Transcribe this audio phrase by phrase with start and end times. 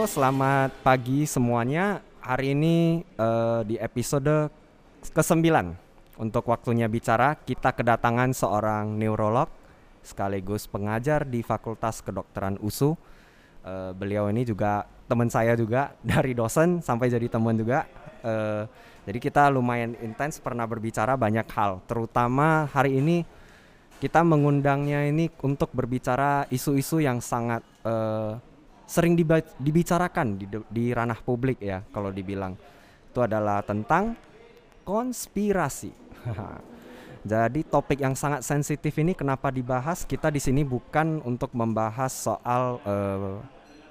[0.00, 2.00] Halo, selamat pagi semuanya.
[2.24, 4.48] Hari ini uh, di episode
[5.12, 5.44] ke-9
[6.16, 9.52] untuk waktunya bicara kita kedatangan seorang neurolog
[10.00, 12.96] sekaligus pengajar di Fakultas Kedokteran USU.
[13.60, 17.84] Uh, beliau ini juga teman saya juga dari dosen sampai jadi teman juga.
[18.24, 18.64] Uh,
[19.04, 23.28] jadi kita lumayan intens pernah berbicara banyak hal, terutama hari ini
[24.00, 28.40] kita mengundangnya ini untuk berbicara isu-isu yang sangat uh,
[28.90, 29.14] sering
[29.62, 32.58] dibicarakan di, di ranah publik ya kalau dibilang
[33.06, 34.18] itu adalah tentang
[34.82, 35.94] konspirasi.
[37.30, 40.02] Jadi topik yang sangat sensitif ini kenapa dibahas?
[40.02, 43.38] Kita di sini bukan untuk membahas soal eh,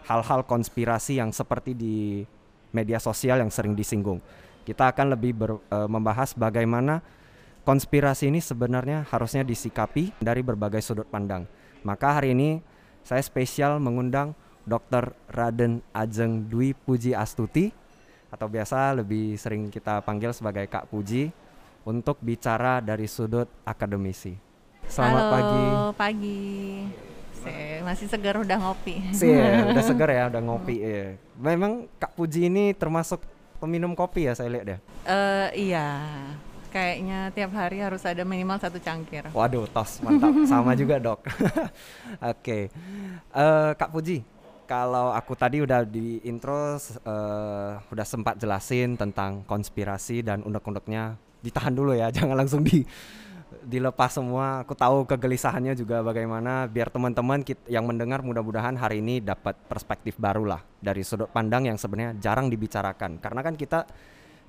[0.09, 2.25] hal-hal konspirasi yang seperti di
[2.73, 4.17] media sosial yang sering disinggung.
[4.65, 7.01] Kita akan lebih ber, uh, membahas bagaimana
[7.65, 11.49] konspirasi ini sebenarnya harusnya disikapi dari berbagai sudut pandang.
[11.81, 12.61] Maka hari ini
[13.01, 15.15] saya spesial mengundang Dr.
[15.31, 17.71] Raden Ajeng Dwi Puji Astuti
[18.29, 21.33] atau biasa lebih sering kita panggil sebagai Kak Puji
[21.87, 24.37] untuk bicara dari sudut akademisi.
[24.89, 25.65] Selamat Halo, pagi.
[25.97, 26.41] pagi.
[27.81, 28.99] masih segar udah ngopi.
[29.15, 31.17] Sih, ya, udah segar ya, udah ngopi ya.
[31.39, 33.23] Memang Kak Puji ini termasuk
[33.57, 34.77] peminum kopi ya saya lihat ya.
[35.07, 35.87] Uh, iya.
[36.69, 39.25] Kayaknya tiap hari harus ada minimal satu cangkir.
[39.33, 40.29] Waduh, tos mantap.
[40.45, 41.25] Sama juga dok.
[41.25, 41.49] Oke,
[42.21, 42.63] okay.
[43.33, 44.21] uh, eh, Kak Puji,
[44.69, 51.73] kalau aku tadi udah di intro uh, udah sempat jelasin tentang konspirasi dan undek-undeknya ditahan
[51.73, 52.85] dulu ya jangan langsung di
[53.65, 54.61] dilepas semua.
[54.61, 60.45] Aku tahu kegelisahannya juga bagaimana biar teman-teman yang mendengar mudah-mudahan hari ini dapat perspektif baru
[60.45, 63.17] lah dari sudut pandang yang sebenarnya jarang dibicarakan.
[63.17, 63.89] Karena kan kita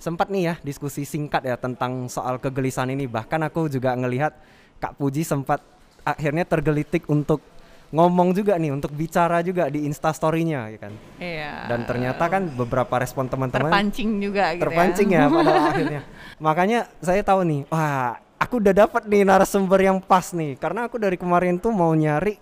[0.00, 3.08] sempat nih ya diskusi singkat ya tentang soal kegelisahan ini.
[3.08, 4.36] Bahkan aku juga ngelihat
[4.80, 5.64] Kak Puji sempat
[6.04, 7.44] akhirnya tergelitik untuk
[7.90, 10.92] ngomong juga nih untuk bicara juga di instastorynya ya kan?
[11.18, 11.54] Iya.
[11.66, 14.64] Dan ternyata kan beberapa respon teman-teman terpancing juga gitu ya.
[14.66, 16.02] terpancing ya, ya pada akhirnya.
[16.38, 20.54] Makanya saya tahu nih wah aku udah dapat nih narasumber yang pas nih.
[20.54, 22.38] Karena aku dari kemarin tuh mau nyari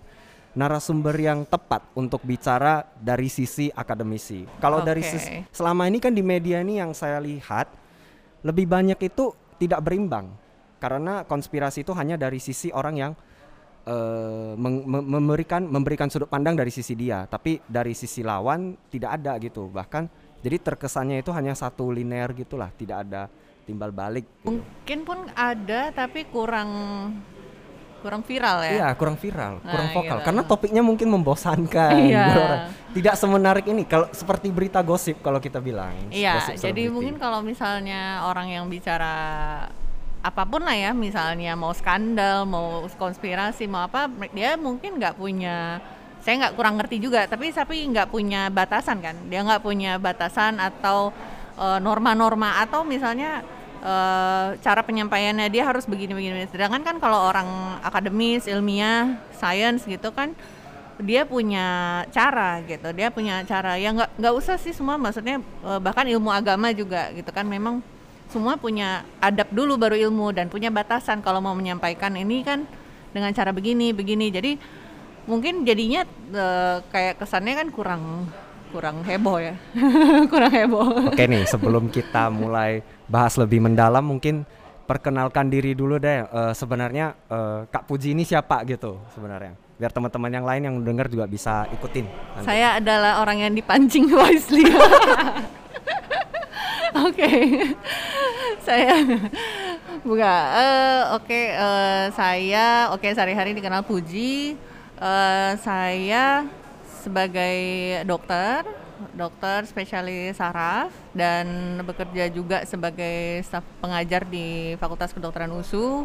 [0.52, 4.44] narasumber yang tepat untuk bicara dari sisi akademisi.
[4.60, 4.88] Kalau okay.
[4.92, 7.72] dari sisi selama ini kan di media ini yang saya lihat
[8.44, 10.28] lebih banyak itu tidak berimbang.
[10.78, 13.12] Karena konspirasi itu hanya dari sisi orang yang
[13.88, 14.52] uh,
[15.08, 19.72] memberikan memberikan sudut pandang dari sisi dia, tapi dari sisi lawan tidak ada gitu.
[19.72, 20.04] Bahkan
[20.44, 23.32] jadi terkesannya itu hanya satu linear gitulah, tidak ada
[23.64, 24.28] timbal balik.
[24.28, 24.52] Gitu.
[24.52, 26.70] Mungkin pun ada tapi kurang
[27.98, 28.70] kurang viral ya.
[28.78, 30.18] Iya, kurang viral, nah, kurang vokal.
[30.22, 30.26] Gitu.
[30.30, 31.96] Karena topiknya mungkin membosankan.
[32.08, 32.70] Iya.
[32.88, 35.92] Tidak semenarik ini kalau seperti berita gosip kalau kita bilang.
[36.08, 39.68] Iya, jadi mungkin kalau misalnya orang yang bicara
[40.28, 45.80] apa pun lah ya misalnya mau skandal mau konspirasi mau apa dia mungkin nggak punya
[46.22, 49.16] saya nggak kurang ngerti juga tapi tapi nggak punya batasan kan?
[49.32, 51.14] Dia nggak punya batasan atau
[51.56, 53.40] eh, norma-norma uh, atau misalnya
[53.80, 57.48] uh, cara penyampaiannya dia harus begini-begini sedangkan kan kalau orang
[57.80, 60.34] akademis ilmiah sains gitu kan
[60.98, 63.78] dia punya cara gitu dia punya cara.
[63.78, 67.80] Ya nggak nggak usah sih semua maksudnya uh, bahkan ilmu agama juga gitu kan memang
[68.28, 72.68] semua punya adab dulu baru ilmu dan punya batasan kalau mau menyampaikan ini kan
[73.12, 74.28] dengan cara begini begini.
[74.28, 74.60] Jadi
[75.24, 78.02] mungkin jadinya uh, kayak kesannya kan kurang
[78.68, 79.56] kurang heboh ya.
[80.32, 81.08] Kurang heboh.
[81.08, 84.44] Oke nih sebelum kita mulai bahas lebih mendalam mungkin
[84.84, 86.28] perkenalkan diri dulu deh.
[86.28, 89.56] Uh, sebenarnya uh, Kak Puji ini siapa gitu sebenarnya?
[89.80, 92.04] Biar teman-teman yang lain yang dengar juga bisa ikutin
[92.36, 92.44] nanti.
[92.44, 94.68] saya adalah orang yang dipancing wisely.
[97.08, 97.30] Oke,
[98.68, 98.92] saya
[100.08, 100.34] buka.
[100.52, 104.60] Uh, Oke, okay, uh, eh, saya oke okay, sehari-hari dikenal Puji.
[105.00, 106.44] Uh, saya
[107.00, 107.56] sebagai
[108.04, 108.66] dokter,
[109.16, 116.04] dokter spesialis saraf dan bekerja juga sebagai staf pengajar di Fakultas Kedokteran USU.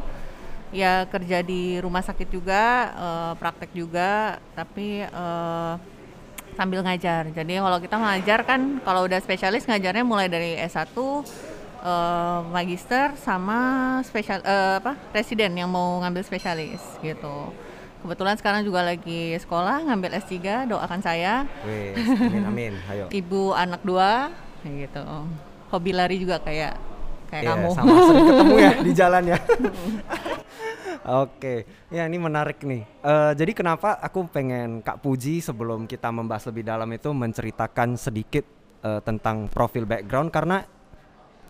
[0.73, 5.77] Ya kerja di rumah sakit juga, uh, praktek juga, tapi uh,
[6.55, 7.29] sambil ngajar.
[7.29, 10.93] Jadi kalau kita ngajar kan kalau udah spesialis ngajarnya mulai dari S1
[11.83, 17.51] uh, eh, magister sama spesial uh, apa residen yang mau ngambil spesialis gitu.
[18.03, 21.47] Kebetulan sekarang juga lagi sekolah ngambil S3, doakan saya.
[21.63, 23.07] Wih, amin amin, ayo.
[23.07, 24.27] Ibu anak dua
[24.67, 25.03] gitu.
[25.71, 26.75] Hobi lari juga kayak
[27.31, 27.69] kayak yeah, kamu.
[27.71, 29.39] Sama sering ketemu ya di jalan ya.
[31.03, 32.87] Oke, ya ini menarik nih.
[33.03, 38.47] Uh, jadi kenapa aku pengen Kak Puji sebelum kita membahas lebih dalam itu menceritakan sedikit
[38.87, 40.63] uh, tentang profil background karena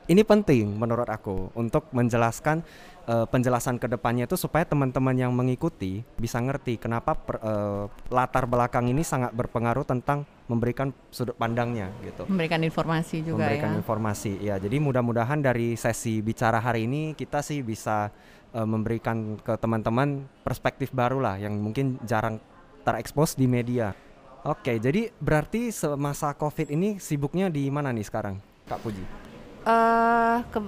[0.07, 2.63] ini penting menurut aku untuk menjelaskan
[3.07, 8.43] uh, penjelasan ke depannya itu supaya teman-teman yang mengikuti bisa ngerti kenapa per, uh, latar
[8.47, 12.27] belakang ini sangat berpengaruh tentang memberikan sudut pandangnya gitu.
[12.27, 13.77] Memberikan informasi juga memberikan ya.
[13.79, 14.55] informasi ya.
[14.59, 18.11] Jadi mudah-mudahan dari sesi bicara hari ini kita sih bisa
[18.51, 22.43] uh, memberikan ke teman-teman perspektif baru lah yang mungkin jarang
[22.83, 23.95] terekspos di media.
[24.43, 29.32] Oke, jadi berarti semasa COVID ini sibuknya di mana nih sekarang, Kak Puji?
[29.63, 30.59] Uh, ke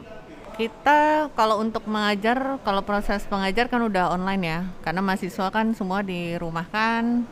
[0.56, 6.00] kita kalau untuk mengajar, kalau proses pengajar kan udah online ya, karena mahasiswa kan semua
[6.00, 7.28] dirumahkan.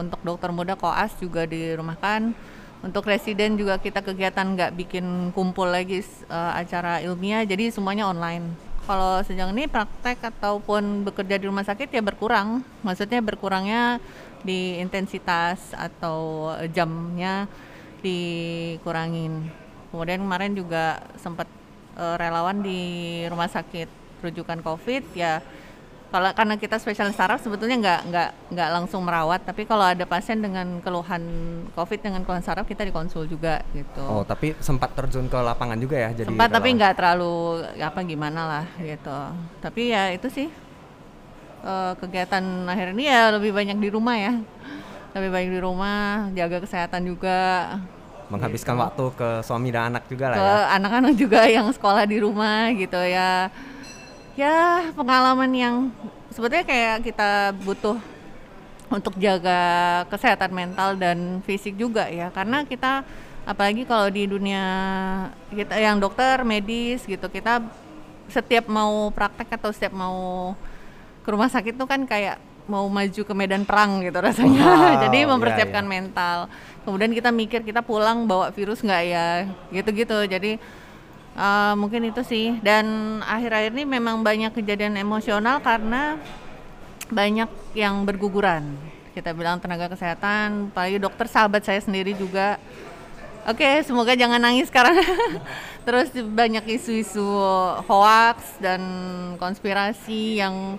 [0.00, 2.32] Untuk dokter muda koas juga dirumahkan.
[2.80, 6.00] Untuk residen juga kita kegiatan nggak bikin kumpul lagi
[6.32, 8.48] uh, acara ilmiah, jadi semuanya online.
[8.88, 14.00] Kalau sejauh ini praktek ataupun bekerja di rumah sakit ya berkurang, maksudnya berkurangnya
[14.40, 17.44] di intensitas atau jamnya
[18.00, 19.67] dikurangin.
[19.88, 21.48] Kemudian kemarin juga sempat
[21.96, 23.88] uh, relawan di rumah sakit
[24.22, 25.40] rujukan COVID ya
[26.08, 30.40] kalau karena kita spesialis saraf sebetulnya nggak nggak nggak langsung merawat tapi kalau ada pasien
[30.40, 31.20] dengan keluhan
[31.76, 34.00] covid dengan keluhan saraf kita dikonsul juga gitu.
[34.08, 38.40] Oh tapi sempat terjun ke lapangan juga ya jadi sempat tapi nggak terlalu apa gimana
[38.48, 39.18] lah gitu.
[39.60, 40.48] Tapi ya itu sih
[41.60, 44.32] uh, kegiatan akhir ini ya lebih banyak di rumah ya.
[45.12, 47.36] Lebih banyak di rumah jaga kesehatan juga
[48.28, 48.84] menghabiskan gitu.
[48.84, 50.56] waktu ke suami dan anak juga lah ke ya.
[50.76, 53.48] anak-anak juga yang sekolah di rumah gitu ya
[54.38, 55.74] ya pengalaman yang
[56.30, 57.98] sebetulnya kayak kita butuh
[58.88, 59.60] untuk jaga
[60.08, 63.04] kesehatan mental dan fisik juga ya karena kita
[63.44, 64.64] apalagi kalau di dunia
[65.52, 67.64] kita yang dokter medis gitu kita
[68.28, 70.52] setiap mau praktek atau setiap mau
[71.24, 74.60] ke rumah sakit tuh kan kayak mau maju ke medan perang gitu rasanya.
[74.62, 76.02] Wow, Jadi iya, mempersiapkan yeah, yeah.
[76.04, 76.38] mental.
[76.84, 80.18] Kemudian kita mikir kita pulang bawa virus nggak ya, gitu-gitu.
[80.28, 80.60] Jadi
[81.34, 82.60] uh, mungkin itu sih.
[82.60, 86.20] Dan akhir-akhir ini memang banyak kejadian emosional karena
[87.08, 88.76] banyak yang berguguran.
[89.16, 92.60] Kita bilang tenaga kesehatan, apalagi dokter sahabat saya sendiri juga.
[93.48, 95.00] Oke, okay, semoga jangan nangis sekarang.
[95.88, 97.24] Terus banyak isu-isu
[97.88, 98.84] hoax dan
[99.40, 100.76] konspirasi yang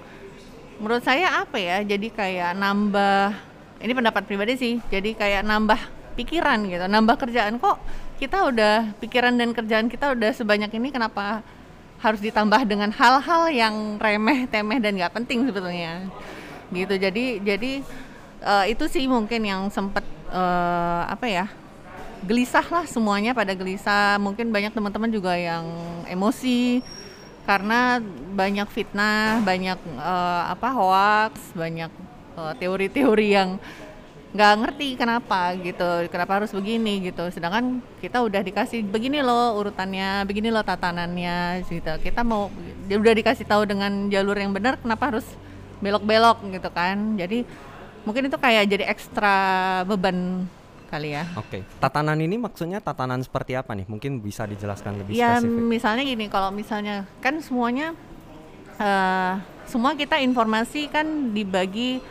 [0.80, 3.36] menurut saya apa ya jadi kayak nambah
[3.84, 5.80] ini pendapat pribadi sih jadi kayak nambah
[6.20, 7.56] pikiran gitu nambah kerjaan.
[7.60, 7.78] Kok
[8.20, 11.40] kita udah pikiran dan kerjaan kita udah sebanyak ini kenapa
[12.00, 16.08] harus ditambah dengan hal-hal yang remeh temeh dan nggak penting sebetulnya?
[16.72, 17.72] Gitu jadi jadi
[18.44, 21.46] uh, itu sih mungkin yang sempat uh, apa ya
[22.28, 24.20] gelisah lah semuanya pada gelisah.
[24.20, 25.64] Mungkin banyak teman-teman juga yang
[26.12, 26.84] emosi
[27.44, 28.00] karena
[28.36, 31.92] banyak fitnah, banyak uh, apa hoax, banyak
[32.40, 33.60] uh, teori-teori yang
[34.30, 37.26] nggak ngerti kenapa gitu, kenapa harus begini gitu.
[37.34, 41.94] Sedangkan kita udah dikasih begini loh urutannya, begini loh tatanannya gitu.
[41.98, 42.54] Kita mau
[42.86, 45.26] udah dikasih tahu dengan jalur yang benar, kenapa harus
[45.82, 47.18] belok-belok gitu kan?
[47.18, 47.42] Jadi
[48.06, 49.38] mungkin itu kayak jadi ekstra
[49.90, 50.46] beban
[50.90, 51.30] kali ya.
[51.38, 51.62] Oke.
[51.62, 51.78] Okay.
[51.78, 53.86] Tatanan ini maksudnya tatanan seperti apa nih?
[53.86, 55.54] Mungkin bisa dijelaskan lebih ya, spesifik.
[55.54, 57.94] Ya misalnya gini, kalau misalnya kan semuanya
[58.82, 59.38] uh,
[59.70, 62.02] semua kita informasi kan dibagi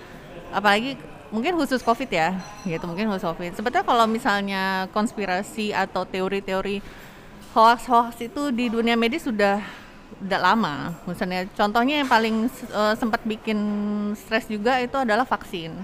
[0.55, 0.95] apalagi
[1.29, 6.81] mungkin khusus covid ya gitu mungkin khusus covid sebetulnya kalau misalnya konspirasi atau teori-teori
[7.53, 9.61] hoax-hoax itu di dunia medis sudah
[10.25, 13.59] udah lama misalnya contohnya yang paling uh, sempat bikin
[14.17, 15.77] stres juga itu adalah vaksin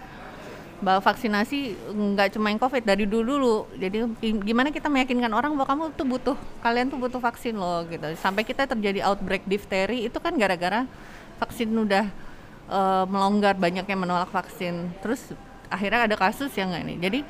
[0.82, 3.56] bahwa vaksinasi nggak cuma yang covid dari dulu dulu.
[3.78, 4.04] Jadi
[4.42, 8.04] gimana kita meyakinkan orang bahwa kamu tuh butuh kalian tuh butuh vaksin loh gitu.
[8.18, 10.86] Sampai kita terjadi outbreak difteri itu kan gara-gara
[11.38, 12.10] vaksin udah
[12.68, 14.90] uh, melonggar banyak yang menolak vaksin.
[15.00, 15.34] Terus
[15.70, 17.20] akhirnya ada kasus yang nggak jadi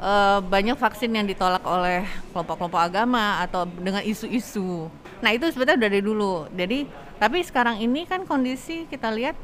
[0.00, 4.88] uh, banyak vaksin yang ditolak oleh kelompok-kelompok agama atau dengan isu-isu.
[5.20, 6.48] Nah itu sebetulnya dari dulu.
[6.52, 9.36] Jadi tapi sekarang ini kan kondisi kita lihat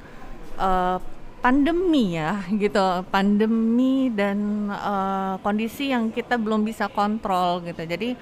[0.61, 1.01] uh,
[1.43, 3.03] pandemi ya gitu.
[3.11, 7.83] Pandemi dan uh, kondisi yang kita belum bisa kontrol gitu.
[7.83, 8.15] Jadi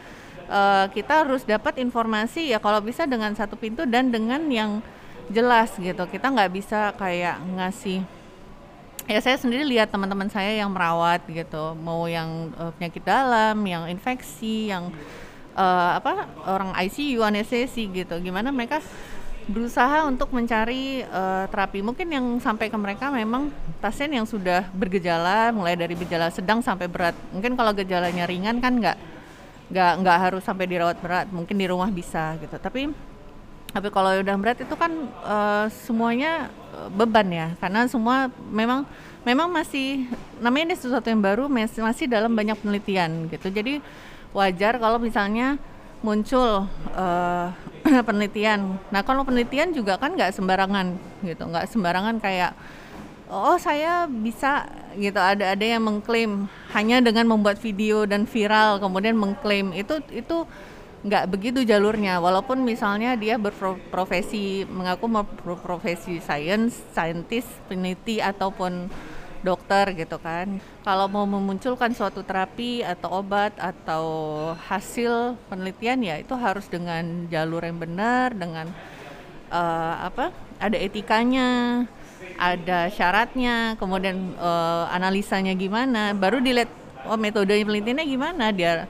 [0.49, 4.81] uh, kita harus dapat informasi ya kalau bisa dengan satu pintu dan dengan yang
[5.29, 6.09] jelas gitu.
[6.09, 8.03] Kita nggak bisa kayak ngasih
[9.11, 11.77] ya saya sendiri lihat teman-teman saya yang merawat gitu.
[11.77, 14.89] Mau yang uh, penyakit dalam yang infeksi yang
[15.55, 18.17] uh, apa orang ICU anestesi gitu.
[18.19, 18.81] Gimana mereka
[19.51, 21.83] berusaha untuk mencari uh, terapi.
[21.83, 23.51] Mungkin yang sampai ke mereka memang
[23.83, 27.19] pasien yang sudah bergejala, mulai dari gejala sedang sampai berat.
[27.35, 28.97] Mungkin kalau gejalanya ringan kan nggak
[29.71, 32.55] nggak nggak harus sampai dirawat berat, mungkin di rumah bisa gitu.
[32.55, 32.95] Tapi
[33.71, 34.91] tapi kalau udah berat itu kan
[35.23, 38.87] uh, semuanya uh, beban ya, karena semua memang
[39.23, 40.11] memang masih
[40.43, 43.47] namanya ini sesuatu yang baru masih masih dalam banyak penelitian gitu.
[43.51, 43.79] Jadi
[44.35, 45.59] wajar kalau misalnya
[46.01, 46.67] muncul
[46.97, 47.53] uh,
[48.09, 48.79] penelitian.
[48.91, 50.95] Nah kalau penelitian juga kan nggak sembarangan
[51.27, 52.53] gitu, nggak sembarangan kayak
[53.31, 54.67] oh saya bisa
[54.99, 55.19] gitu.
[55.19, 59.75] Ada ada yang mengklaim hanya dengan membuat video dan viral kemudian mengklaim.
[59.75, 60.47] Itu itu
[61.01, 62.21] nggak begitu jalurnya.
[62.21, 65.09] Walaupun misalnya dia berprofesi mengaku
[65.45, 68.93] berprofesi science, scientist, peneliti ataupun
[69.41, 70.61] dokter gitu kan.
[70.85, 74.05] Kalau mau memunculkan suatu terapi atau obat atau
[74.69, 78.69] hasil penelitian ya itu harus dengan jalur yang benar, dengan
[79.49, 80.33] uh, apa?
[80.61, 81.85] Ada etikanya,
[82.37, 86.69] ada syaratnya, kemudian uh, analisanya gimana, baru dilihat
[87.09, 88.85] oh metode penelitiannya gimana dia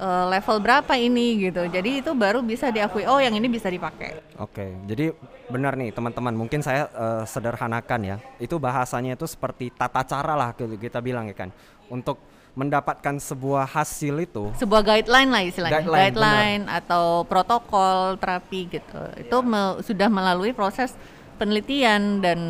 [0.00, 1.68] uh, level berapa ini gitu.
[1.68, 4.16] Jadi itu baru bisa diakui oh yang ini bisa dipakai.
[4.40, 5.12] Oke, jadi
[5.52, 6.32] benar nih teman-teman.
[6.32, 8.16] Mungkin saya uh, sederhanakan ya.
[8.40, 11.52] Itu bahasanya itu seperti tata cara lah kita bilang ya kan.
[11.92, 12.18] Untuk
[12.50, 19.36] mendapatkan sebuah hasil itu sebuah guideline lah istilahnya guideline, guideline atau protokol terapi gitu itu
[19.46, 20.98] me sudah melalui proses
[21.38, 22.40] penelitian dan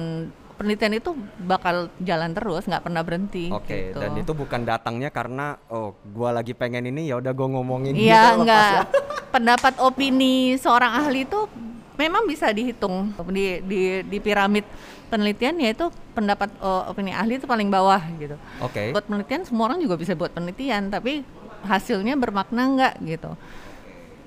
[0.60, 3.96] penelitian itu bakal jalan terus nggak pernah berhenti oke okay, gitu.
[3.96, 8.36] dan itu bukan datangnya karena oh gua lagi pengen ini ya udah gua ngomongin iya
[8.36, 8.84] gitu, enggak ya.
[9.34, 11.48] pendapat opini seorang ahli itu
[11.96, 14.68] memang bisa dihitung di di di piramid
[15.08, 18.92] penelitian yaitu pendapat oh, opini ahli itu paling bawah gitu oke okay.
[18.92, 21.24] buat penelitian semua orang juga bisa buat penelitian tapi
[21.64, 23.32] hasilnya bermakna nggak gitu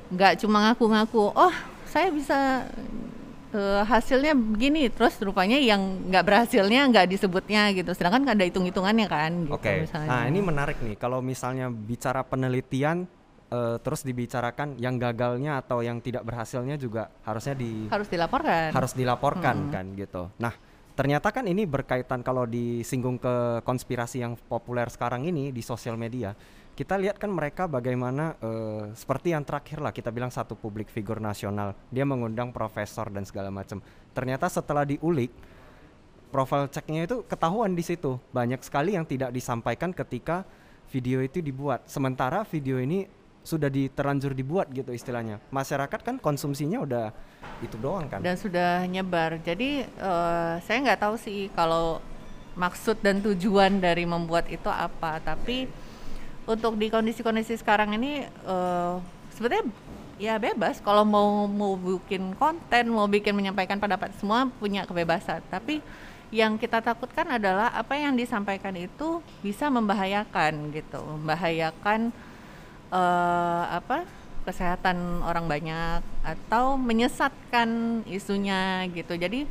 [0.09, 1.53] nggak cuma ngaku-ngaku oh
[1.85, 2.65] saya bisa
[3.53, 7.93] uh, hasilnya begini terus rupanya yang nggak berhasilnya nggak disebutnya gitu.
[7.93, 9.63] Sedangkan ada hitung hitungannya kan gitu, oke.
[9.63, 9.87] okay.
[10.09, 10.97] nah ini menarik nih.
[10.99, 13.07] Kalau misalnya bicara penelitian
[13.53, 18.69] uh, terus dibicarakan yang gagalnya atau yang tidak berhasilnya juga harusnya di harus dilaporkan.
[18.73, 19.71] harus dilaporkan hmm.
[19.71, 20.23] kan gitu.
[20.41, 20.53] Nah
[20.93, 26.37] ternyata kan ini berkaitan kalau disinggung ke konspirasi yang populer sekarang ini di sosial media
[26.73, 31.21] kita lihat kan mereka bagaimana uh, seperti yang terakhir lah kita bilang satu publik figur
[31.21, 31.77] nasional.
[31.93, 33.77] Dia mengundang profesor dan segala macam
[34.13, 35.29] ternyata setelah diulik
[36.33, 38.17] profil ceknya itu ketahuan di situ.
[38.33, 40.41] Banyak sekali yang tidak disampaikan ketika
[40.89, 41.85] video itu dibuat.
[41.85, 43.05] Sementara video ini
[43.45, 45.37] sudah diterlanjur dibuat gitu istilahnya.
[45.53, 47.05] Masyarakat kan konsumsinya udah
[47.61, 48.25] itu doang kan?
[48.25, 49.37] Dan sudah nyebar.
[49.45, 52.01] Jadi uh, saya nggak tahu sih kalau
[52.57, 55.21] maksud dan tujuan dari membuat itu apa.
[55.21, 55.69] Tapi
[56.43, 58.99] untuk di kondisi-kondisi sekarang ini uh,
[59.35, 59.67] sebetulnya
[60.21, 60.79] ya bebas.
[60.83, 65.41] Kalau mau mau bikin konten mau bikin menyampaikan pendapat semua punya kebebasan.
[65.47, 65.79] Tapi
[66.33, 70.99] yang kita takutkan adalah apa yang disampaikan itu bisa membahayakan gitu.
[70.99, 72.09] Membahayakan
[72.89, 74.05] uh, apa
[74.43, 79.15] kesehatan orang banyak atau menyesatkan isunya gitu.
[79.15, 79.47] Jadi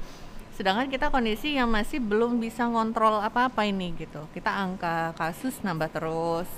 [0.52, 4.28] sedangkan kita kondisi yang masih belum bisa ngontrol apa-apa ini gitu.
[4.36, 6.50] Kita angka kasus nambah terus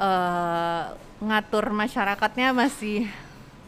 [0.00, 3.04] uh, ngatur masyarakatnya masih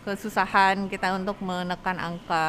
[0.02, 2.46] kesusahan kita untuk menekan angka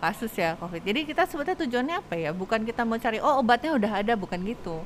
[0.00, 0.80] kasus ya COVID.
[0.80, 2.30] Jadi kita sebetulnya tujuannya apa ya?
[2.32, 4.80] Bukan kita mau cari oh obatnya udah ada, bukan gitu.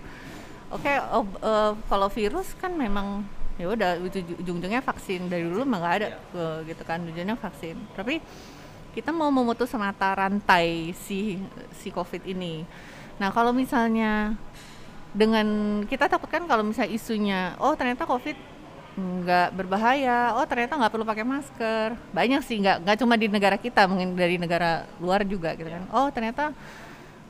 [0.72, 3.22] Oke, okay, uh, eh, kalau virus kan memang
[3.60, 4.00] ya udah
[4.40, 7.76] ujung-ujungnya vaksin dari dulu mah nggak ada uh, gitu kan tujuannya vaksin.
[7.94, 8.18] Tapi
[8.96, 11.38] kita mau memutus mata rantai si
[11.76, 12.66] si COVID ini.
[13.22, 14.34] Nah kalau misalnya
[15.12, 15.46] dengan
[15.84, 18.36] kita takutkan kalau misalnya isunya oh ternyata covid
[18.92, 21.88] nggak berbahaya oh ternyata nggak perlu pakai masker.
[22.12, 25.84] Banyak sih nggak nggak cuma di negara kita mungkin dari negara luar juga gitu kan.
[25.96, 26.52] Oh ternyata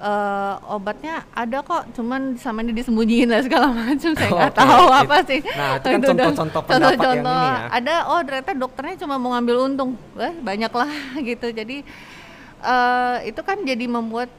[0.02, 4.62] uh, obatnya ada kok cuman sama ini disembunyiin lah segala macam saya nggak okay.
[4.66, 5.40] tahu apa sih.
[5.54, 7.66] Nah itu kan contoh-contoh pendapat contoh, yang ini ya.
[7.70, 9.90] Ada oh ternyata dokternya cuma mau ngambil untung.
[10.18, 10.92] Wah, banyak lah
[11.30, 11.46] gitu.
[11.54, 11.76] Jadi
[12.66, 14.30] uh, itu kan jadi membuat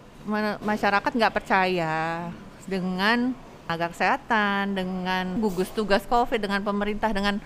[0.64, 2.32] masyarakat nggak percaya
[2.66, 7.40] dengan tenaga kesehatan, dengan gugus tugas COVID, dengan pemerintah, dengan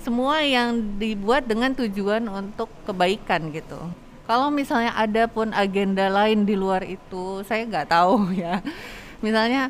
[0.00, 3.76] semua yang dibuat dengan tujuan untuk kebaikan gitu.
[4.24, 8.64] Kalau misalnya ada pun agenda lain di luar itu, saya nggak tahu ya.
[9.20, 9.68] Misalnya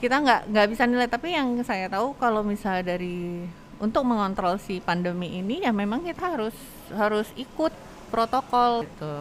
[0.00, 3.44] kita nggak nggak bisa nilai, tapi yang saya tahu kalau misalnya dari
[3.80, 6.52] untuk mengontrol si pandemi ini ya memang kita harus
[6.92, 7.72] harus ikut
[8.10, 9.14] protokol gitu.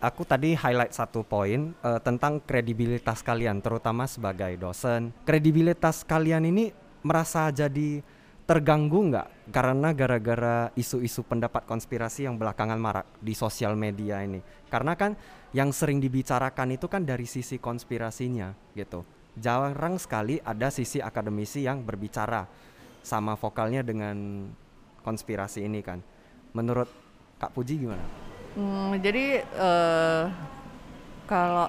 [0.00, 5.12] Aku tadi highlight satu poin uh, tentang kredibilitas kalian terutama sebagai dosen.
[5.28, 6.72] Kredibilitas kalian ini
[7.04, 8.00] merasa jadi
[8.42, 14.42] terganggu nggak karena gara-gara isu-isu pendapat konspirasi yang belakangan marak di sosial media ini?
[14.66, 15.14] Karena kan
[15.52, 19.04] yang sering dibicarakan itu kan dari sisi konspirasinya gitu.
[19.36, 22.44] Jarang sekali ada sisi akademisi yang berbicara
[23.04, 24.48] sama vokalnya dengan
[25.02, 26.00] konspirasi ini kan.
[26.52, 26.88] Menurut
[27.42, 28.04] Kak Puji gimana?
[28.54, 30.30] Hmm, jadi uh,
[31.26, 31.66] kalau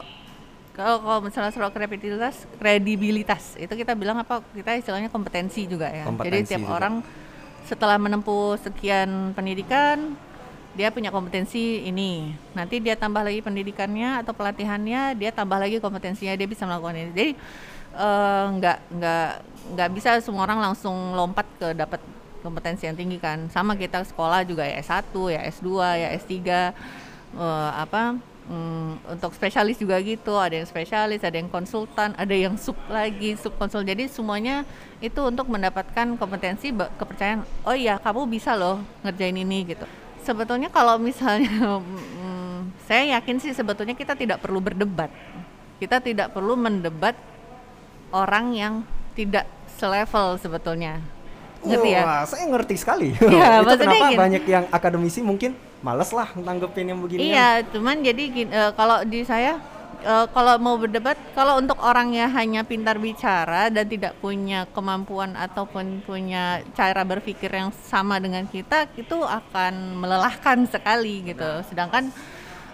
[0.78, 6.06] kalau kalau misalnya soal kredibilitas kredibilitas itu kita bilang apa kita istilahnya kompetensi juga ya.
[6.06, 6.74] Kompetensi jadi tiap juga.
[6.78, 6.94] orang
[7.66, 10.14] setelah menempuh sekian pendidikan
[10.74, 16.34] dia punya kompetensi ini nanti dia tambah lagi pendidikannya atau pelatihannya dia tambah lagi kompetensinya
[16.34, 17.32] dia bisa melakukan ini jadi
[17.94, 19.30] uh, nggak nggak
[19.78, 22.02] nggak bisa semua orang langsung lompat ke dapat
[22.44, 23.48] kompetensi yang tinggi kan.
[23.48, 26.36] Sama kita sekolah juga ya S1 ya S2 ya S3
[27.40, 28.20] uh, apa
[28.52, 30.36] um, untuk spesialis juga gitu.
[30.36, 33.88] Ada yang spesialis ada yang konsultan ada yang sub lagi sub konsul.
[33.88, 34.68] Jadi semuanya
[35.00, 39.88] itu untuk mendapatkan kompetensi kepercayaan oh iya kamu bisa loh ngerjain ini gitu.
[40.24, 45.10] Sebetulnya kalau misalnya hmm, saya yakin sih sebetulnya kita tidak perlu berdebat.
[45.80, 47.16] Kita tidak perlu mendebat
[48.14, 48.74] orang yang
[49.18, 51.02] tidak selevel sebetulnya
[51.64, 52.04] ngerti ya?
[52.04, 53.10] Wah, saya ngerti sekali.
[53.34, 54.18] Ya, itu kenapa gini.
[54.20, 57.34] banyak yang akademisi mungkin males lah nanggepin yang begini.
[57.34, 59.60] Iya, cuman jadi uh, kalau di saya
[60.04, 65.34] uh, kalau mau berdebat, kalau untuk orang yang hanya pintar bicara dan tidak punya kemampuan
[65.34, 71.64] ataupun punya cara berpikir yang sama dengan kita, itu akan melelahkan sekali gitu.
[71.68, 72.12] Sedangkan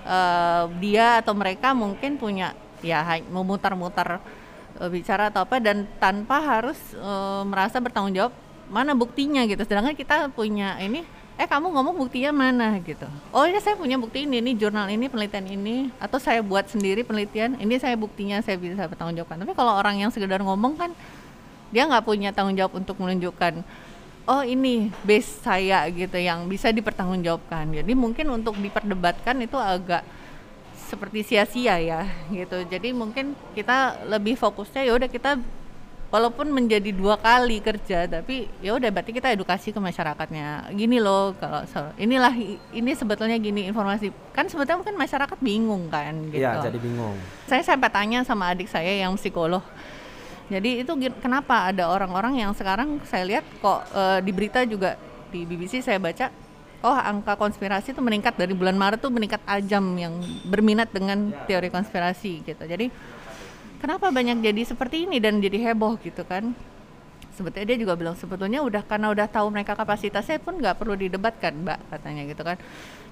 [0.06, 4.20] uh, dia atau mereka mungkin punya ya memutar-mutar
[4.80, 8.34] uh, bicara atau apa dan tanpa harus uh, merasa bertanggung jawab
[8.70, 9.62] mana buktinya gitu.
[9.66, 11.04] Sedangkan kita punya ini
[11.40, 12.76] eh kamu ngomong buktinya mana?
[12.84, 13.08] gitu.
[13.32, 17.02] Oh ini saya punya bukti ini ini jurnal ini penelitian ini atau saya buat sendiri
[17.08, 20.92] penelitian ini saya buktinya saya bisa bertanggung jawabkan tapi kalau orang yang sekedar ngomong kan
[21.72, 23.64] dia nggak punya tanggung jawab untuk menunjukkan
[24.30, 27.74] oh ini base saya gitu yang bisa dipertanggungjawabkan.
[27.74, 30.06] Jadi mungkin untuk diperdebatkan itu agak
[30.92, 32.62] seperti sia-sia ya gitu.
[32.70, 35.42] Jadi mungkin kita lebih fokusnya ya udah kita
[36.10, 40.74] walaupun menjadi dua kali kerja tapi ya udah berarti kita edukasi ke masyarakatnya.
[40.74, 42.34] Gini loh kalau so, inilah
[42.74, 44.10] ini sebetulnya gini informasi.
[44.34, 46.42] Kan sebetulnya mungkin masyarakat bingung kan gitu.
[46.42, 47.16] Iya jadi bingung.
[47.46, 49.62] Saya sampai tanya sama adik saya yang psikolog.
[50.50, 54.98] Jadi itu kenapa ada orang-orang yang sekarang saya lihat kok uh, di berita juga
[55.30, 56.34] di BBC saya baca
[56.82, 60.18] oh angka konspirasi itu meningkat dari bulan Maret tuh meningkat ajam yang
[60.50, 62.64] berminat dengan teori konspirasi gitu.
[62.66, 62.90] Jadi
[63.80, 66.54] kenapa banyak jadi seperti ini dan jadi heboh gitu kan?
[67.34, 71.56] Sebetulnya dia juga bilang sebetulnya udah karena udah tahu mereka kapasitasnya pun nggak perlu didebatkan
[71.64, 72.60] mbak katanya gitu kan.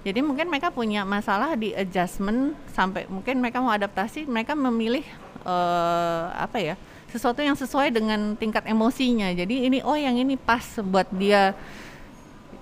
[0.03, 5.08] Jadi mungkin mereka punya masalah di adjustment sampai mungkin mereka mau adaptasi mereka memilih
[5.47, 6.75] uh, apa ya
[7.08, 9.32] sesuatu yang sesuai dengan tingkat emosinya.
[9.32, 11.56] Jadi ini oh yang ini pas buat dia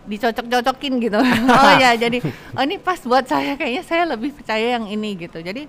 [0.06, 1.18] dicocok-cocokin gitu.
[1.50, 2.22] Oh ya jadi
[2.54, 5.41] oh ini pas buat saya kayaknya saya lebih percaya yang ini gitu.
[5.41, 5.65] Jadi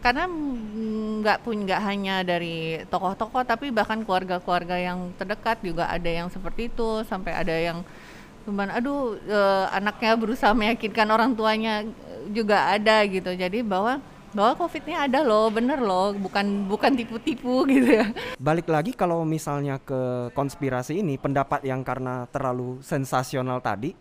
[0.00, 0.24] karena
[1.20, 6.72] nggak pun nggak hanya dari tokoh-tokoh tapi bahkan keluarga-keluarga yang terdekat juga ada yang seperti
[6.72, 7.04] itu.
[7.04, 7.84] Sampai ada yang
[8.48, 9.40] cuman aduh e,
[9.76, 11.84] anaknya berusaha meyakinkan orang tuanya
[12.32, 13.36] juga ada gitu.
[13.36, 14.00] Jadi bahwa
[14.32, 16.16] bahwa covidnya ada loh bener loh.
[16.16, 18.08] Bukan bukan tipu-tipu gitu ya.
[18.40, 23.92] Balik lagi kalau misalnya ke konspirasi ini pendapat yang karena terlalu sensasional tadi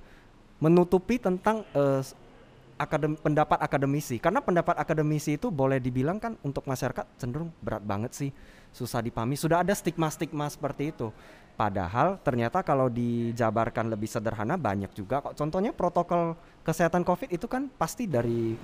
[0.60, 2.04] menutupi tentang uh,
[2.80, 4.16] akadem, pendapat akademisi.
[4.18, 8.32] Karena pendapat akademisi itu boleh dibilang kan untuk masyarakat cenderung berat banget sih.
[8.72, 9.36] Susah dipahami.
[9.36, 11.12] Sudah ada stigma-stigma seperti itu.
[11.60, 15.36] Padahal ternyata kalau dijabarkan lebih sederhana banyak juga kok.
[15.36, 18.56] Contohnya protokol kesehatan covid itu kan pasti dari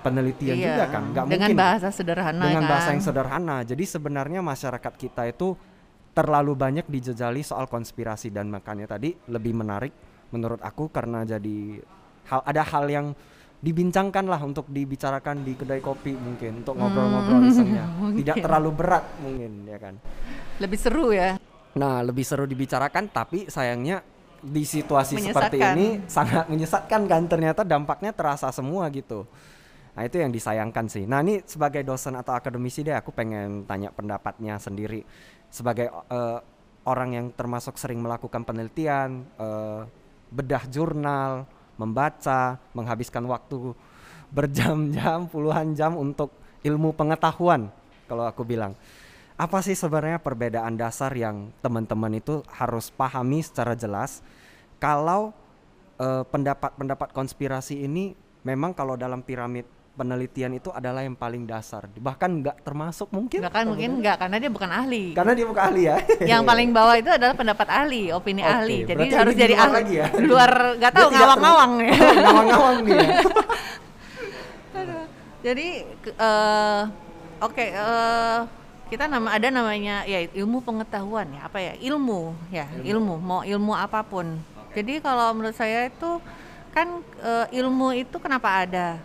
[0.00, 1.02] penelitian iya, juga kan.
[1.12, 2.72] Nggak dengan mungkin bahasa sederhana dengan kan?
[2.72, 3.56] bahasa yang sederhana.
[3.68, 5.52] Jadi sebenarnya masyarakat kita itu
[6.16, 8.32] terlalu banyak dijejali soal konspirasi.
[8.32, 9.92] Dan makanya tadi lebih menarik
[10.32, 11.84] menurut aku karena jadi
[12.32, 13.06] hal ada hal yang
[13.58, 17.84] dibincangkan lah untuk dibicarakan di kedai kopi mungkin untuk ngobrol-ngobrol hmm, isengnya
[18.22, 19.94] tidak terlalu berat mungkin ya kan?
[20.62, 21.34] Lebih seru ya?
[21.74, 24.02] Nah lebih seru dibicarakan tapi sayangnya
[24.38, 27.22] di situasi seperti ini sangat menyesatkan kan?
[27.26, 29.26] Ternyata dampaknya terasa semua gitu.
[29.98, 31.10] Nah itu yang disayangkan sih.
[31.10, 35.02] Nah ini sebagai dosen atau akademisi deh aku pengen tanya pendapatnya sendiri.
[35.50, 36.38] Sebagai uh,
[36.86, 39.82] orang yang termasuk sering melakukan penelitian uh,
[40.30, 43.72] bedah jurnal membaca, menghabiskan waktu
[44.28, 46.34] berjam-jam, puluhan jam untuk
[46.66, 47.70] ilmu pengetahuan
[48.10, 48.74] kalau aku bilang.
[49.38, 54.18] Apa sih sebenarnya perbedaan dasar yang teman-teman itu harus pahami secara jelas
[54.82, 55.30] kalau
[55.94, 59.66] pendapat pendapat-pendapat konspirasi ini memang kalau dalam piramid
[59.98, 61.90] penelitian itu adalah yang paling dasar.
[61.90, 63.42] Bahkan nggak termasuk mungkin.
[63.42, 65.04] Bahkan mungkin nggak karena dia bukan ahli.
[65.18, 65.96] Karena dia bukan ahli ya.
[66.22, 68.76] Yang paling bawah itu adalah pendapat ahli opini okay, ahli.
[68.86, 69.74] Jadi harus jadi ahli.
[69.74, 70.06] lagi ya?
[70.22, 71.92] luar nggak tahu ngawang-ngawang ya.
[72.22, 73.10] Ngawang-ngawang nih ya.
[75.50, 75.68] jadi
[76.14, 76.82] uh,
[77.42, 78.38] oke okay, uh, eh,
[78.94, 81.50] kita nama ada namanya ya ilmu pengetahuan ya.
[81.50, 81.72] Apa ya?
[81.74, 83.14] Ilmu ya ilmu, ilmu.
[83.18, 84.38] Mau ilmu apa pun.
[84.78, 86.22] Jadi kalau menurut saya itu
[86.70, 89.02] kan uh, ilmu itu kenapa ada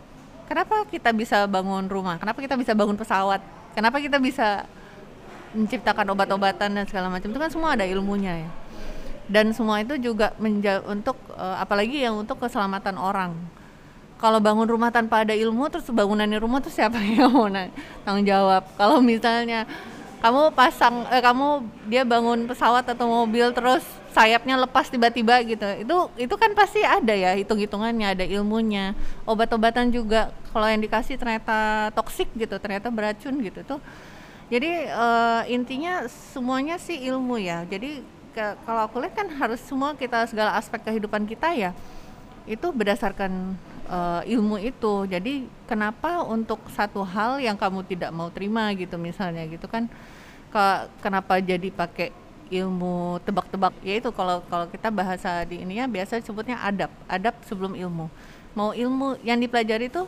[0.47, 2.15] kenapa kita bisa bangun rumah?
[2.17, 3.41] Kenapa kita bisa bangun pesawat?
[3.73, 4.67] Kenapa kita bisa
[5.53, 7.29] menciptakan obat-obatan dan segala macam?
[7.29, 8.51] Itu kan semua ada ilmunya ya.
[9.27, 10.35] Dan semua itu juga
[10.87, 13.31] untuk uh, apalagi yang untuk keselamatan orang.
[14.19, 17.47] Kalau bangun rumah tanpa ada ilmu terus bangunannya rumah tuh siapa yang mau
[18.03, 18.63] tanggung jawab?
[18.75, 19.67] Kalau misalnya
[20.23, 25.65] kamu pasang eh, kamu dia bangun pesawat atau mobil terus sayapnya lepas tiba-tiba gitu.
[25.81, 28.93] Itu itu kan pasti ada ya hitung-hitungannya ada ilmunya.
[29.25, 33.65] Obat-obatan juga kalau yang dikasih ternyata toksik gitu ternyata beracun gitu.
[33.65, 33.81] Tuh
[34.53, 37.65] jadi uh, intinya semuanya sih ilmu ya.
[37.65, 38.05] Jadi
[38.37, 41.73] ke, kalau aku lihat kan harus semua kita segala aspek kehidupan kita ya
[42.45, 43.57] itu berdasarkan
[43.89, 45.09] uh, ilmu itu.
[45.09, 49.89] Jadi kenapa untuk satu hal yang kamu tidak mau terima gitu misalnya gitu kan
[50.53, 50.65] ke,
[51.01, 56.59] kenapa jadi pakai ilmu tebak-tebak ya itu kalau kalau kita bahasa di ininya biasa sebutnya
[56.59, 58.07] adab adab sebelum ilmu
[58.53, 60.03] mau ilmu yang dipelajari itu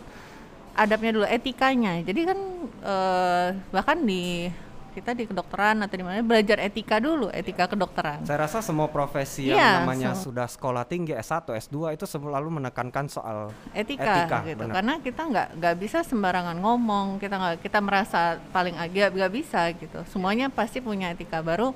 [0.76, 2.40] adabnya dulu etikanya jadi kan
[2.84, 4.52] uh, bahkan di
[4.96, 8.24] kita di kedokteran atau di mana belajar etika dulu, etika kedokteran.
[8.24, 10.32] Saya rasa semua profesi yang ya, namanya so.
[10.32, 14.64] sudah sekolah tinggi S1, S2 itu selalu menekankan soal etika, etika gitu.
[14.64, 14.74] Benar.
[14.80, 19.68] Karena kita nggak nggak bisa sembarangan ngomong, kita nggak kita merasa paling agak nggak bisa
[19.76, 20.00] gitu.
[20.08, 21.76] Semuanya pasti punya etika baru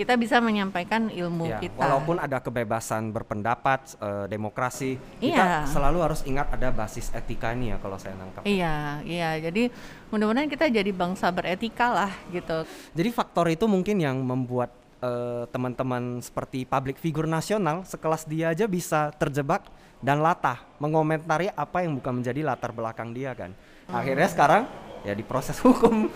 [0.00, 1.76] kita bisa menyampaikan ilmu ya, kita.
[1.76, 5.36] Walaupun ada kebebasan berpendapat, uh, demokrasi, iya.
[5.36, 8.48] kita selalu harus ingat ada basis etika ini ya kalau saya nangkap.
[8.48, 9.36] Iya, iya.
[9.36, 9.68] Jadi
[10.08, 12.64] mudah-mudahan kita jadi bangsa beretika lah gitu.
[12.96, 14.72] Jadi faktor itu mungkin yang membuat
[15.04, 19.68] uh, teman-teman seperti public figure nasional sekelas dia aja bisa terjebak
[20.00, 23.52] dan latah mengomentari apa yang bukan menjadi latar belakang dia kan.
[23.52, 24.00] Hmm.
[24.00, 24.64] Akhirnya sekarang
[25.04, 26.08] ya diproses hukum.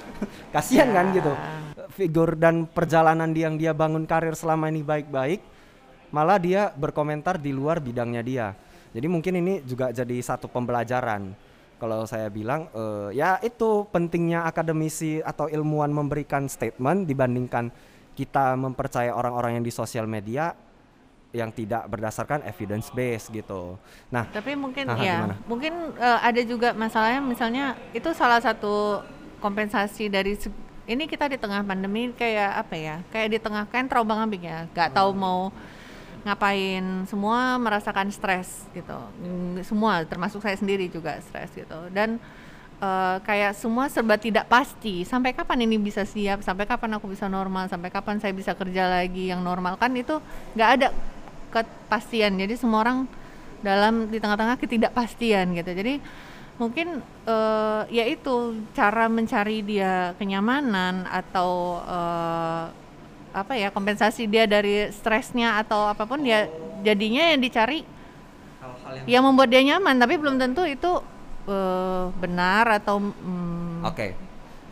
[0.55, 0.95] Kasihan ya.
[0.95, 1.33] kan gitu.
[1.95, 5.41] Figur dan perjalanan dia yang dia bangun karir selama ini baik-baik
[6.15, 8.47] malah dia berkomentar di luar bidangnya dia.
[8.95, 11.35] Jadi mungkin ini juga jadi satu pembelajaran.
[11.83, 17.75] Kalau saya bilang uh, ya itu pentingnya akademisi atau ilmuwan memberikan statement dibandingkan
[18.15, 20.55] kita mempercaya orang-orang yang di sosial media
[21.35, 23.75] yang tidak berdasarkan evidence base gitu.
[24.07, 25.35] Nah, tapi mungkin ya, gimana?
[25.51, 29.03] mungkin uh, ada juga masalahnya misalnya itu salah satu
[29.43, 30.39] kompensasi dari
[30.87, 32.97] ini kita di tengah pandemi kayak apa ya?
[33.11, 35.19] Kayak di tengah kan terombang ambing ya, nggak tahu hmm.
[35.19, 35.51] mau
[36.25, 38.97] ngapain semua merasakan stres gitu
[39.61, 42.17] semua termasuk saya sendiri juga stres gitu dan
[42.81, 47.29] uh, kayak semua serba tidak pasti sampai kapan ini bisa siap sampai kapan aku bisa
[47.29, 50.17] normal sampai kapan saya bisa kerja lagi yang normal kan itu
[50.57, 50.89] nggak ada
[51.55, 52.99] kepastian jadi semua orang
[53.63, 56.03] dalam di tengah-tengah ketidakpastian gitu jadi
[56.55, 62.71] mungkin uh, ya itu cara mencari dia kenyamanan atau uh,
[63.35, 66.47] apa ya kompensasi dia dari stresnya atau apa pun dia
[66.87, 67.83] jadinya yang dicari
[68.63, 71.03] hal-hal yang, yang membuat dia nyaman tapi belum tentu itu
[71.51, 74.11] uh, benar atau um, oke okay.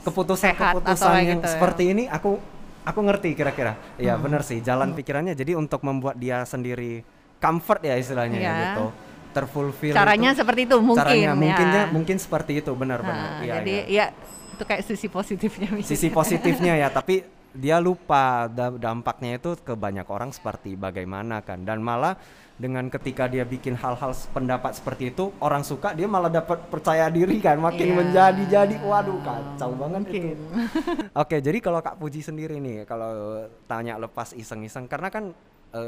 [0.06, 1.52] keputusan keputusan yang gitu, ya.
[1.58, 1.90] seperti ya.
[1.98, 2.38] ini aku
[2.82, 4.22] aku ngerti kira-kira ya hmm.
[4.22, 4.98] benar sih jalan hmm.
[4.98, 7.06] pikirannya jadi untuk membuat dia sendiri
[7.38, 8.86] comfort ya istilahnya ya, ya gitu
[9.32, 11.34] terfulfill caranya itu, seperti itu mungkin caranya ya.
[11.34, 14.06] mungkinnya mungkin seperti itu benar-benar nah, ya, jadi ya.
[14.12, 18.48] ya itu kayak sisi positifnya sisi positifnya ya tapi dia lupa
[18.80, 21.68] dampaknya itu ke banyak orang seperti bagaimana kan.
[21.68, 22.16] Dan malah
[22.56, 27.40] dengan ketika dia bikin hal-hal pendapat seperti itu orang suka dia malah dapat percaya diri
[27.40, 27.60] kan.
[27.60, 27.96] Makin yeah.
[27.96, 30.24] menjadi jadi waduh kacau banget Mungkin.
[30.32, 30.46] itu.
[31.22, 35.36] Oke jadi kalau kak Puji sendiri nih kalau tanya lepas iseng-iseng karena kan
[35.72, 35.82] e,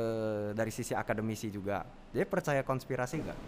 [0.52, 3.38] dari sisi akademisi juga dia percaya konspirasi nggak?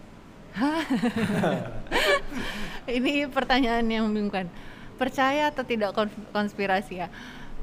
[2.97, 4.49] Ini pertanyaan yang membingungkan.
[4.97, 5.93] Percaya atau tidak
[6.33, 7.13] konspirasi ya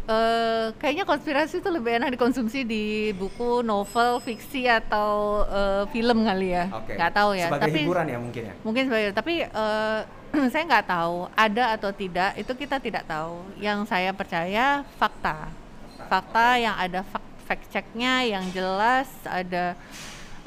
[0.04, 6.52] Uh, kayaknya konspirasi itu lebih enak dikonsumsi di buku, novel, fiksi atau uh, film kali
[6.52, 6.68] ya.
[6.84, 7.00] Okay.
[7.00, 7.48] Nggak tahu ya.
[7.48, 8.54] Sebagai tapi, hiburan ya mungkin ya.
[8.68, 10.00] Mungkin sebagai tapi uh,
[10.52, 13.48] saya nggak tahu ada atau tidak itu kita tidak tahu.
[13.64, 15.48] Yang saya percaya fakta,
[16.12, 19.80] fakta yang ada fact, fact checknya yang jelas ada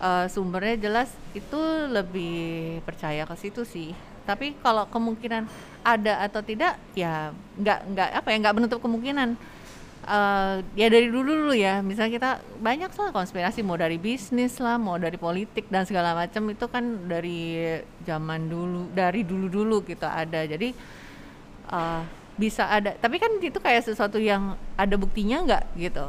[0.05, 3.97] uh, sumbernya jelas itu lebih percaya ke situ sih.
[4.27, 5.47] Tapi kalau kemungkinan
[5.87, 9.39] ada atau tidak ya nggak nggak apa ya nggak menutup kemungkinan.
[10.07, 12.31] Uh, ya dari dulu dulu ya misalnya kita
[12.63, 17.11] banyak soal konspirasi mau dari bisnis lah mau dari politik dan segala macam itu kan
[17.11, 17.75] dari
[18.07, 20.47] zaman dulu dari dulu dulu gitu ada.
[20.47, 20.75] Jadi
[21.71, 22.03] uh,
[22.39, 22.95] bisa ada.
[22.99, 26.07] Tapi kan itu kayak sesuatu yang ada buktinya nggak gitu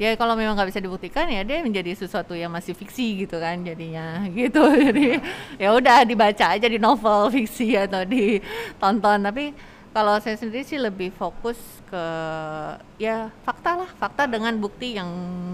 [0.00, 3.60] ya kalau memang nggak bisa dibuktikan ya dia menjadi sesuatu yang masih fiksi gitu kan
[3.60, 4.64] jadinya gitu.
[4.72, 5.20] Jadi
[5.60, 9.52] ya udah dibaca aja di novel fiksi atau ditonton tapi
[9.92, 11.58] kalau saya sendiri sih lebih fokus
[11.92, 12.04] ke
[12.96, 15.10] ya fakta lah fakta dengan bukti yang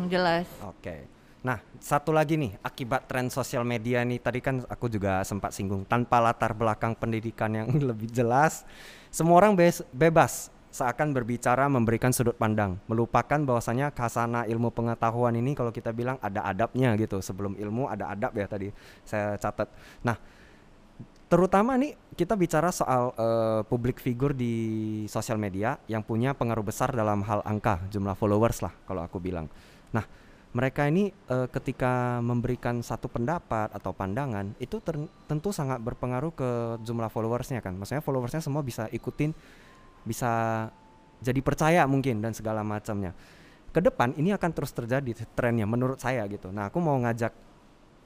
[0.06, 0.46] jelas.
[0.62, 1.10] Oke.
[1.46, 5.86] Nah, satu lagi nih, akibat tren sosial media nih, tadi kan aku juga sempat singgung,
[5.86, 8.66] tanpa latar belakang pendidikan yang lebih jelas,
[9.14, 9.54] semua orang
[9.94, 16.20] bebas seakan berbicara memberikan sudut pandang, melupakan bahwasanya khasana ilmu pengetahuan ini kalau kita bilang
[16.20, 17.24] ada adabnya gitu.
[17.24, 18.68] Sebelum ilmu ada adab ya tadi
[19.08, 19.72] saya catat.
[20.04, 20.20] Nah,
[21.32, 24.52] terutama nih kita bicara soal uh, public figure di
[25.08, 29.48] sosial media yang punya pengaruh besar dalam hal angka, jumlah followers lah kalau aku bilang.
[29.96, 30.04] Nah,
[30.56, 34.80] mereka ini uh, ketika memberikan satu pendapat atau pandangan itu
[35.28, 36.50] tentu sangat berpengaruh ke
[36.84, 37.76] jumlah followersnya kan.
[37.76, 39.36] Maksudnya followersnya semua bisa ikutin,
[40.06, 40.64] bisa
[41.20, 43.12] jadi percaya mungkin dan segala macamnya.
[43.74, 46.48] Ke depan ini akan terus terjadi trennya menurut saya gitu.
[46.54, 47.34] Nah aku mau ngajak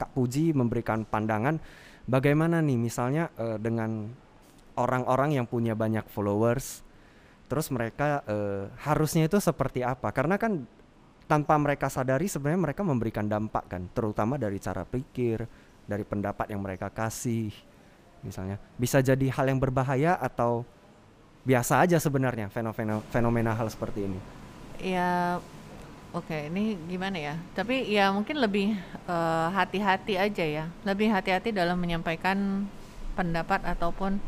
[0.01, 1.61] Kak Puji memberikan pandangan
[2.09, 4.09] bagaimana nih misalnya uh, dengan
[4.75, 6.81] orang-orang yang punya banyak followers,
[7.45, 10.09] terus mereka uh, harusnya itu seperti apa?
[10.09, 10.65] Karena kan
[11.31, 15.47] tanpa mereka sadari sebenarnya mereka memberikan dampak kan terutama dari cara pikir
[15.87, 17.55] dari pendapat yang mereka kasih
[18.19, 20.67] misalnya bisa jadi hal yang berbahaya atau
[21.41, 24.19] biasa aja sebenarnya fenomena fenomena hal seperti ini.
[24.81, 25.41] Ya
[26.13, 27.35] oke okay, ini gimana ya?
[27.57, 28.77] Tapi ya mungkin lebih
[29.09, 30.65] eh, hati-hati uh, aja ya.
[30.85, 32.65] Lebih hati-hati dalam menyampaikan
[33.17, 34.21] pendapat ataupun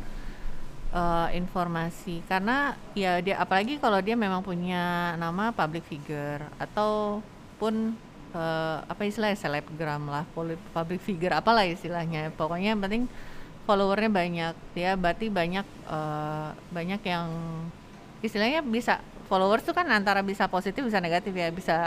[0.93, 2.21] uh, informasi.
[2.29, 7.97] Karena ya dia apalagi kalau dia memang punya nama public figure ataupun
[8.33, 10.23] uh, apa istilahnya selebgram lah
[10.73, 12.33] public figure apalah istilahnya.
[12.33, 13.05] Pokoknya yang penting
[13.63, 17.27] followernya banyak dia berarti banyak uh, banyak yang
[18.23, 21.49] istilahnya bisa followers tuh kan antara bisa positif bisa negatif ya.
[21.49, 21.77] Bisa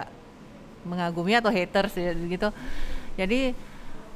[0.86, 2.48] mengagumi atau haters ya gitu.
[3.18, 3.54] Jadi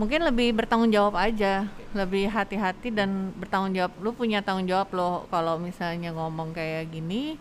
[0.00, 1.68] mungkin lebih bertanggung jawab aja.
[1.92, 3.92] Lebih hati-hati dan bertanggung jawab.
[4.00, 7.36] Lu punya tanggung jawab loh kalau misalnya ngomong kayak gini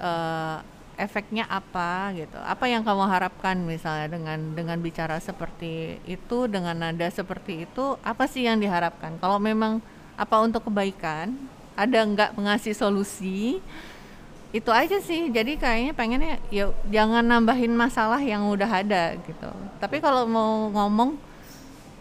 [0.00, 0.62] uh,
[1.00, 2.36] efeknya apa gitu.
[2.36, 8.28] Apa yang kamu harapkan misalnya dengan dengan bicara seperti itu dengan nada seperti itu apa
[8.28, 9.16] sih yang diharapkan?
[9.16, 9.80] Kalau memang
[10.20, 11.32] apa untuk kebaikan?
[11.72, 13.64] Ada nggak mengasih solusi?
[14.52, 15.32] Itu aja sih.
[15.32, 19.50] Jadi kayaknya pengennya ya jangan nambahin masalah yang udah ada gitu.
[19.80, 21.16] Tapi kalau mau ngomong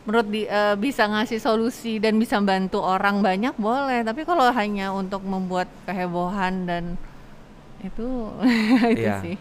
[0.03, 4.03] menurut di, uh, bisa ngasih solusi dan bisa bantu orang banyak boleh.
[4.03, 6.83] Tapi kalau hanya untuk membuat kehebohan dan
[7.79, 8.07] itu
[8.93, 9.19] itu iya.
[9.23, 9.35] sih.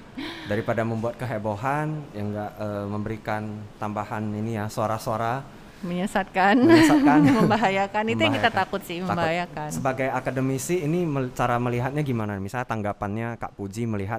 [0.46, 3.42] Daripada membuat kehebohan yang enggak uh, memberikan
[3.76, 5.42] tambahan ini ya suara-suara.
[5.78, 7.20] Menyesatkan, menyesatkan.
[7.38, 8.04] Membahayakan.
[8.10, 9.70] Itu yang kita takut sih membahayakan.
[9.70, 9.78] Takut.
[9.78, 14.18] sebagai akademisi ini mel cara melihatnya gimana misalnya tanggapannya Kak Puji melihat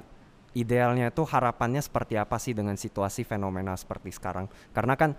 [0.56, 4.48] idealnya itu harapannya seperti apa sih dengan situasi fenomena seperti sekarang?
[4.72, 5.12] Karena kan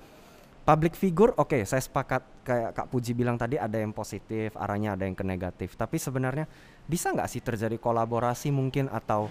[0.62, 4.98] public figure oke okay, saya sepakat kayak Kak Puji bilang tadi ada yang positif arahnya
[4.98, 5.78] ada yang ke negatif.
[5.78, 6.46] Tapi sebenarnya
[6.86, 9.28] bisa nggak sih terjadi kolaborasi mungkin atau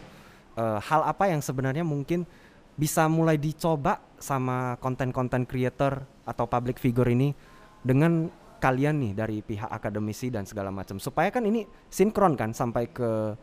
[0.57, 2.25] uh, hal apa yang sebenarnya mungkin
[2.79, 7.35] bisa mulai dicoba sama konten-konten creator atau public figure ini
[7.85, 8.29] dengan
[8.61, 11.01] kalian nih dari pihak akademisi dan segala macam?
[11.01, 13.37] Supaya kan ini sinkron kan sampai ke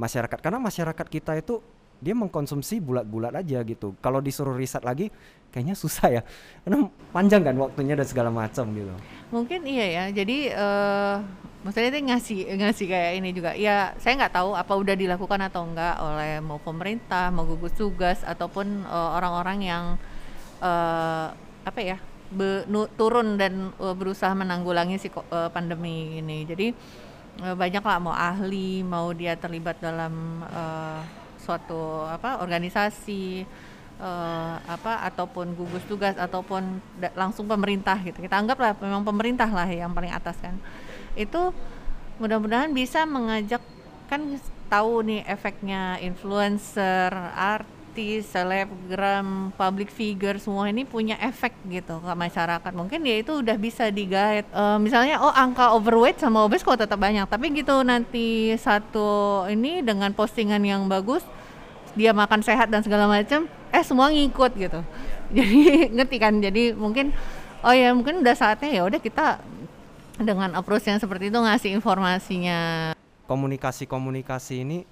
[0.00, 0.38] masyarakat.
[0.40, 1.60] Karena masyarakat kita itu
[2.00, 3.92] dia mengkonsumsi bulat-bulat aja gitu.
[4.00, 5.12] Kalau disuruh riset lagi,
[5.52, 6.22] kayaknya susah ya,
[6.64, 8.92] karena panjang kan waktunya dan segala macam gitu.
[9.30, 10.04] Mungkin iya ya.
[10.10, 11.20] Jadi uh,
[11.60, 13.50] maksudnya itu ngasih ngasih kayak ini juga.
[13.52, 18.24] Ya saya nggak tahu apa udah dilakukan atau enggak oleh mau pemerintah, mau gugus tugas
[18.24, 19.84] ataupun uh, orang-orang yang
[20.64, 21.98] uh, apa ya
[22.32, 26.48] be, nu, turun dan uh, berusaha menanggulangi si uh, pandemi ini.
[26.48, 26.72] Jadi
[27.44, 31.02] uh, banyak lah mau ahli, mau dia terlibat dalam uh,
[31.40, 33.48] suatu apa organisasi
[34.00, 36.80] uh, apa ataupun gugus tugas ataupun
[37.16, 38.20] langsung pemerintah gitu.
[38.20, 40.56] Kita anggaplah memang pemerintah lah yang paling atas kan.
[41.14, 41.52] Itu
[42.20, 43.64] mudah-mudahan bisa mengajak
[44.12, 44.36] kan
[44.70, 47.10] tahu nih efeknya influencer
[48.00, 52.72] artis selebgram public figure semua ini punya efek gitu ke masyarakat.
[52.72, 56.96] Mungkin ya itu udah bisa digait uh, misalnya oh angka overweight sama obes kok tetap
[56.96, 57.28] banyak.
[57.28, 61.20] Tapi gitu nanti satu ini dengan postingan yang bagus
[61.92, 64.80] dia makan sehat dan segala macam eh semua ngikut gitu.
[65.36, 66.40] Jadi ngerti kan?
[66.40, 67.12] Jadi mungkin
[67.60, 69.44] oh ya mungkin udah saatnya ya udah kita
[70.16, 72.92] dengan approach yang seperti itu ngasih informasinya.
[73.28, 74.88] Komunikasi-komunikasi ini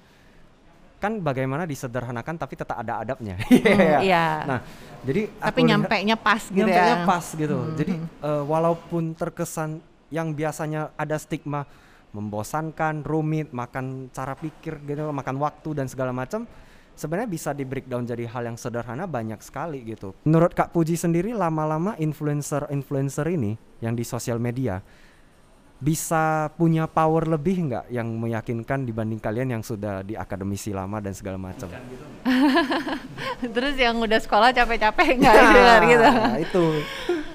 [0.98, 3.38] kan bagaimana disederhanakan tapi tetap ada adabnya.
[3.68, 4.26] Hmm, iya.
[4.46, 4.58] Nah,
[5.06, 7.06] jadi tapi nyampe nya pas gitu nyampe ya.
[7.06, 7.58] pas gitu.
[7.58, 7.74] Hmm.
[7.78, 9.78] Jadi uh, walaupun terkesan
[10.10, 11.68] yang biasanya ada stigma
[12.16, 16.48] membosankan, rumit, makan cara pikir gitu, makan waktu dan segala macam,
[16.96, 20.16] sebenarnya bisa di breakdown jadi hal yang sederhana banyak sekali gitu.
[20.24, 24.80] Menurut Kak Puji sendiri lama-lama influencer-influencer ini yang di sosial media
[25.78, 31.14] bisa punya power lebih nggak yang meyakinkan dibanding kalian yang sudah di akademisi lama dan
[31.14, 31.70] segala macam.
[31.70, 32.04] Gitu.
[33.54, 36.10] Terus yang udah sekolah capek-capek nggak nah, gitu.
[36.42, 36.64] itu.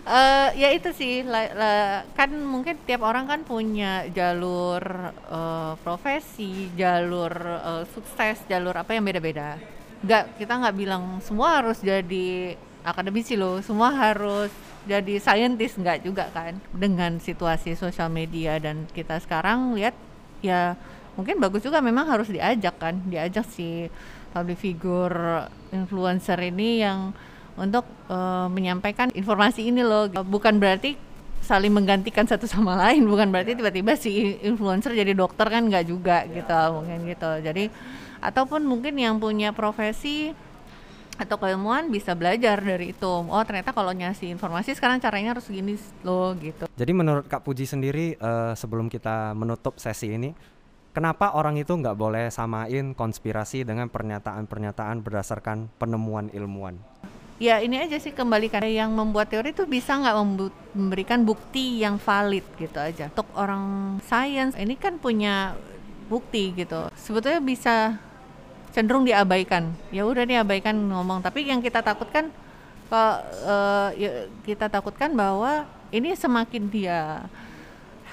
[0.04, 1.74] uh, ya itu sih la, la,
[2.20, 4.84] kan mungkin tiap orang kan punya jalur
[5.32, 9.56] uh, profesi jalur uh, sukses jalur apa yang beda-beda
[10.04, 14.52] nggak kita nggak bilang semua harus jadi akademisi loh semua harus
[14.84, 19.96] jadi saintis nggak juga kan dengan situasi sosial media dan kita sekarang lihat
[20.44, 20.76] ya
[21.16, 23.88] mungkin bagus juga memang harus diajak kan diajak si
[24.34, 27.14] public figure influencer ini yang
[27.54, 30.10] untuk uh, menyampaikan informasi ini loh.
[30.10, 30.98] Bukan berarti
[31.46, 36.26] saling menggantikan satu sama lain bukan berarti tiba-tiba si influencer jadi dokter kan nggak juga
[36.26, 36.42] ya.
[36.42, 37.32] gitu mungkin gitu.
[37.46, 37.70] Jadi
[38.24, 40.34] ataupun mungkin yang punya profesi
[41.18, 43.06] atau keilmuan bisa belajar dari itu.
[43.10, 46.66] Oh ternyata kalau nyasi informasi sekarang caranya harus gini loh gitu.
[46.74, 50.34] Jadi menurut Kak Puji sendiri uh, sebelum kita menutup sesi ini,
[50.92, 56.78] kenapa orang itu nggak boleh samain konspirasi dengan pernyataan-pernyataan berdasarkan penemuan ilmuwan?
[57.42, 60.16] Ya ini aja sih kembalikan yang membuat teori itu bisa nggak
[60.78, 63.10] memberikan bukti yang valid gitu aja.
[63.10, 65.58] Untuk orang sains ini kan punya
[66.08, 66.88] bukti gitu.
[66.94, 67.98] Sebetulnya bisa
[68.74, 69.72] cenderung diabaikan.
[69.94, 71.22] Ya udah diabaikan ngomong.
[71.22, 72.34] Tapi yang kita takutkan
[72.94, 77.26] kalau uh, ya, kita takutkan bahwa ini semakin dia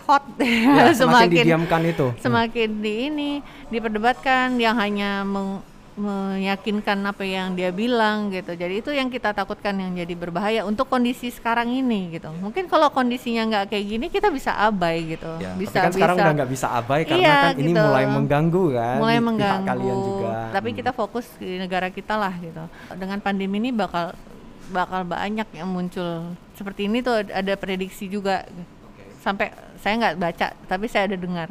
[0.09, 0.25] hot.
[0.41, 2.07] Ya, semakin, semakin didiamkan itu.
[2.21, 3.31] semakin di ini
[3.69, 5.61] diperdebatkan yang hanya meng,
[5.99, 8.55] meyakinkan apa yang dia bilang gitu.
[8.55, 12.31] Jadi itu yang kita takutkan yang jadi berbahaya untuk kondisi sekarang ini gitu.
[12.39, 15.31] Mungkin kalau kondisinya nggak kayak gini kita bisa abai gitu.
[15.43, 16.25] Ya, bisa tapi kan sekarang bisa.
[16.25, 17.83] udah nggak bisa abai karena iya, kan ini gitu.
[17.83, 18.97] mulai mengganggu kan.
[19.03, 19.67] Mulai mengganggu.
[19.67, 20.35] kalian juga.
[20.55, 20.79] Tapi hmm.
[20.79, 22.65] kita fokus di negara kita lah gitu.
[22.95, 24.15] Dengan pandemi ini bakal
[24.71, 28.47] bakal banyak yang muncul seperti ini tuh ada prediksi juga.
[29.21, 29.51] Sampai
[29.83, 31.51] saya nggak baca tapi saya ada dengar.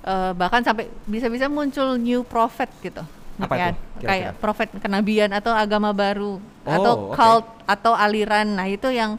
[0.00, 3.04] Uh, bahkan sampai bisa-bisa muncul new prophet gitu
[3.44, 3.74] apa ya, itu?
[3.76, 4.08] Kira-kira?
[4.10, 7.16] Kayak profet kenabian atau agama baru oh, atau okay.
[7.16, 8.46] cult atau aliran.
[8.56, 9.16] Nah, itu yang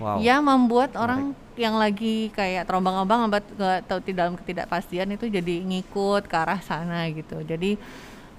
[0.00, 0.20] wow.
[0.20, 6.58] yang membuat orang yang lagi kayak terombang-ambang atau dalam ketidakpastian itu jadi ngikut ke arah
[6.58, 7.40] sana gitu.
[7.46, 7.78] Jadi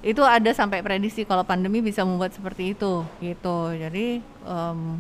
[0.06, 3.72] itu ada sampai prediksi kalau pandemi bisa membuat seperti itu gitu.
[3.74, 5.00] Jadi um,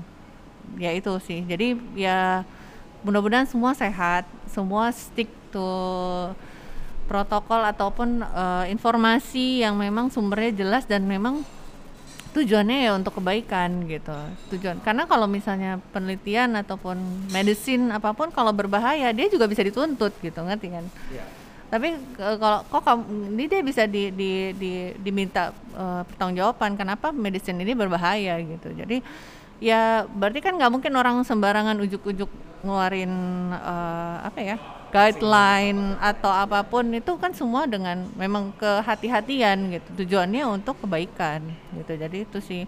[0.79, 1.43] ya itu sih.
[1.43, 2.47] Jadi ya
[3.05, 5.67] mudah-mudahan semua sehat, semua stick to
[7.05, 11.45] protokol ataupun uh, informasi yang memang sumbernya jelas dan memang
[12.35, 14.17] tujuannya ya untuk kebaikan gitu.
[14.51, 16.99] Tujuan karena kalau misalnya penelitian ataupun
[17.31, 20.85] medicine apa pun kalau berbahaya dia juga bisa dituntut gitu ngerti kan?
[21.13, 21.29] Yeah.
[21.65, 23.01] tapi uh, kalau kok kamu
[23.35, 28.69] ini dia bisa di, di, di diminta uh, pertanggungjawaban kenapa medicine ini berbahaya gitu?
[28.69, 29.01] Jadi
[29.63, 32.29] ya berarti kan nggak mungkin orang sembarangan ujuk-ujuk
[32.61, 33.13] ngeluarin
[33.55, 34.57] uh, apa ya
[34.95, 41.43] guideline atau apa pun itu kan semua dengan memang kehati-hatian gitu tujuannya untuk kebaikan
[41.75, 42.63] gitu jadi itu sih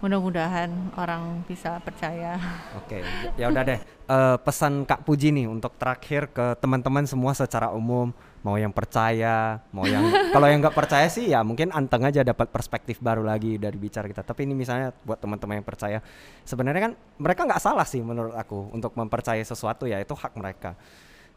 [0.00, 2.40] mudah-mudahan orang bisa percaya.
[2.72, 3.04] Oke,
[3.36, 3.80] ya udah deh.
[4.08, 8.08] Uh, pesan Kak Puji nih untuk terakhir ke teman-teman semua secara umum,
[8.40, 12.48] mau yang percaya, mau yang kalau yang nggak percaya sih ya mungkin anteng aja dapat
[12.48, 14.24] perspektif baru lagi dari bicara kita.
[14.24, 16.00] Tapi ini misalnya buat teman-teman yang percaya,
[16.48, 20.74] sebenarnya kan mereka nggak salah sih menurut aku untuk mempercayai sesuatu ya itu hak mereka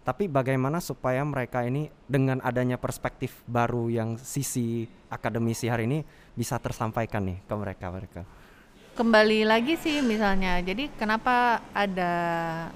[0.04, 6.04] tapi bagaimana supaya mereka ini dengan adanya perspektif baru yang sisi akademisi hari ini
[6.36, 8.22] bisa tersampaikan nih ke mereka mereka?
[8.94, 12.14] Kembali lagi sih misalnya jadi kenapa ada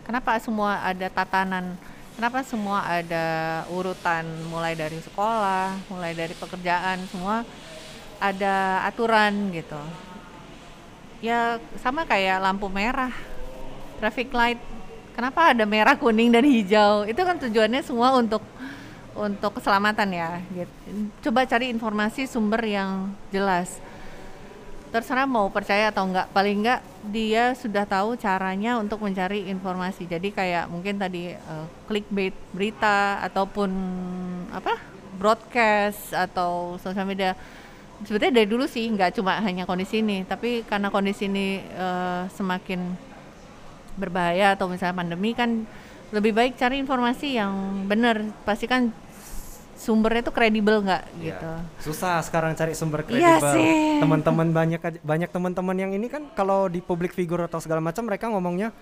[0.08, 1.78] kenapa semua ada tatanan
[2.18, 3.26] kenapa semua ada
[3.70, 7.44] urutan mulai dari sekolah mulai dari pekerjaan semua
[8.18, 9.78] ada aturan gitu.
[11.22, 13.14] Ya sama kayak lampu merah
[14.00, 14.62] traffic light
[15.18, 17.10] kenapa ada merah kuning dan hijau?
[17.10, 18.46] Itu kan tujuannya semua untuk
[19.18, 20.78] untuk keselamatan ya gitu.
[21.26, 23.82] coba cari informasi sumber yang jelas.
[24.94, 26.30] Terserah mau percaya atau enggak.
[26.30, 30.06] Paling enggak dia sudah tahu caranya untuk mencari informasi.
[30.06, 33.74] Jadi kayak mungkin tadi uh, clickbait berita ataupun
[34.54, 34.78] apa
[35.18, 37.34] broadcast atau sosial media.
[38.06, 40.24] Sebetulnya dari dulu sih nggak cuma hanya kondisi ini.
[40.24, 43.08] Tapi karena kondisi ini uh, semakin
[43.98, 45.66] berbahaya atau misalnya pandemi kan
[46.14, 48.24] lebih baik cari informasi yang benar.
[48.48, 48.94] Pastikan
[49.78, 51.52] sumbernya itu kredibel nggak ya, gitu?
[51.92, 53.62] Susah sekarang cari sumber iya kredibel.
[53.62, 58.04] ya teman-teman banyak banyak teman-teman yang ini kan kalau di public figure atau segala macam
[58.10, 58.74] mereka ngomongnya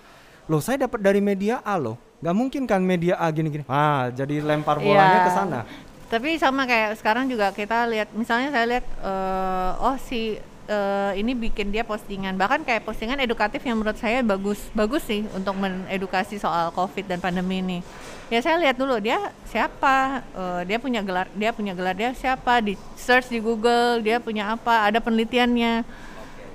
[0.48, 2.00] loh saya dapat dari media A loh.
[2.24, 3.66] Nggak mungkin kan media A gini-gini.
[3.68, 5.60] Ah jadi lempar bolanya ya, ke sana.
[6.06, 10.38] Tapi sama kayak sekarang juga kita lihat misalnya saya lihat uh, oh si
[10.68, 12.34] uh, ini bikin dia postingan.
[12.38, 17.18] Bahkan kayak postingan edukatif yang menurut saya bagus bagus sih untuk mengedukasi soal covid dan
[17.18, 17.78] pandemi ini.
[18.26, 20.26] Ya saya lihat dulu dia siapa?
[20.34, 22.58] Uh, dia punya gelar dia punya gelar dia siapa?
[22.62, 24.86] Di search di Google dia punya apa?
[24.90, 25.86] Ada penelitiannya.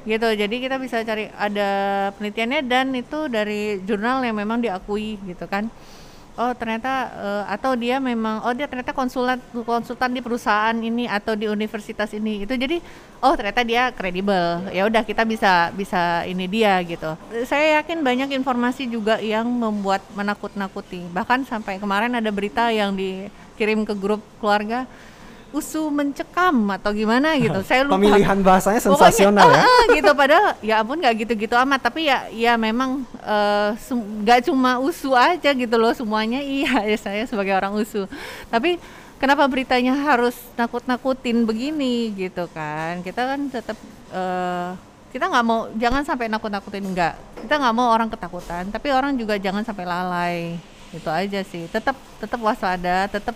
[0.02, 0.28] Gitu.
[0.34, 1.70] Jadi kita bisa cari ada
[2.18, 5.70] penelitiannya dan itu dari jurnal yang memang diakui gitu kan
[6.40, 11.36] oh ternyata uh, atau dia memang oh dia ternyata konsulat konsultan di perusahaan ini atau
[11.36, 12.80] di universitas ini itu jadi
[13.20, 14.64] oh ternyata dia kredibel.
[14.72, 17.16] Ya udah kita bisa bisa ini dia gitu.
[17.44, 21.06] Saya yakin banyak informasi juga yang membuat menakut-nakuti.
[21.12, 24.88] Bahkan sampai kemarin ada berita yang dikirim ke grup keluarga
[25.52, 27.60] usu mencekam atau gimana gitu.
[27.68, 28.00] Saya lupa.
[28.00, 29.68] Pemilihan bahasanya sensasional Pokoknya, ya.
[29.68, 33.70] Uh, gitu padahal ya ampun nggak gitu-gitu amat tapi ya ya memang eh,
[34.24, 38.08] nggak uh, cuma usu aja gitu loh semuanya iya ya saya sebagai orang usu.
[38.48, 38.80] Tapi
[39.20, 43.04] kenapa beritanya harus nakut-nakutin begini gitu kan?
[43.04, 43.78] Kita kan tetap
[44.16, 44.74] uh,
[45.12, 47.20] kita nggak mau jangan sampai nakut-nakutin enggak.
[47.44, 50.38] Kita nggak mau orang ketakutan, tapi orang juga jangan sampai lalai.
[50.96, 51.68] Itu aja sih.
[51.68, 53.36] Tetap tetap waspada, tetap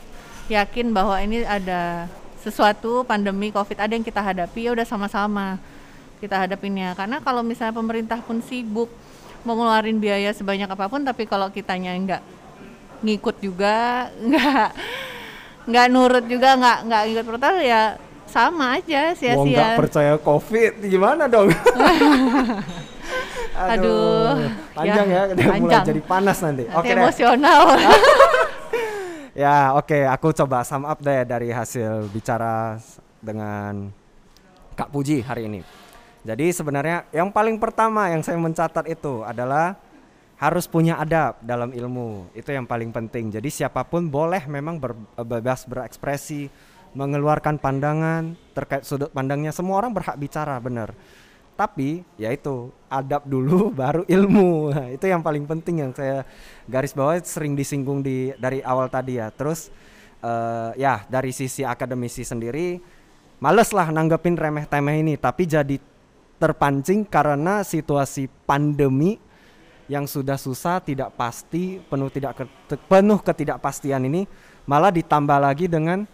[0.49, 2.05] yakin bahwa ini ada
[2.41, 5.57] sesuatu pandemi covid ada yang kita hadapi ya udah sama-sama
[6.21, 8.87] kita hadapinnya karena kalau misalnya pemerintah pun sibuk
[9.41, 12.21] mau ngeluarin biaya sebanyak apa pun tapi kalau kitanya nggak
[13.01, 14.69] ngikut juga nggak
[15.65, 17.97] nggak nurut juga nggak nggak ikut protokol ya
[18.29, 19.37] sama aja sia-sia.
[19.41, 21.47] nggak percaya covid gimana dong?
[23.55, 25.63] Aduh, Aduh, panjang ya, ya udah panjang.
[25.63, 26.63] mulai jadi panas nanti.
[26.67, 27.61] nanti Oke emosional.
[29.35, 32.79] Ya, oke, okay, aku coba sum up deh dari hasil bicara
[33.19, 33.91] dengan
[34.79, 35.59] Kak Puji hari ini.
[36.23, 39.75] Jadi sebenarnya yang paling pertama yang saya mencatat itu adalah
[40.39, 42.31] harus punya adab dalam ilmu.
[42.31, 43.27] Itu yang paling penting.
[43.27, 46.47] Jadi siapa pun boleh memang ber, bebas berekspresi,
[46.95, 49.51] mengeluarkan pandangan terkait sudut pandangnya.
[49.51, 50.95] Semua orang berhak bicara, benar
[51.55, 54.75] tapi ya itu adab dulu baru ilmu.
[54.75, 56.27] Nah, itu yang paling penting yang saya
[56.67, 59.31] garis bawah sering disinggung di dari awal tadi ya.
[59.31, 59.71] Terus
[60.19, 62.77] uh, ya dari sisi akademisi sendiri
[63.39, 65.15] males lah nanggepin remeh temeh ini.
[65.15, 65.79] Tapi jadi
[66.35, 69.17] terpancing karena situasi pandemi
[69.87, 72.43] yang sudah susah tidak pasti penuh tidak ke,
[72.89, 74.25] penuh ketidakpastian ini
[74.65, 76.09] malah ditambah lagi dengan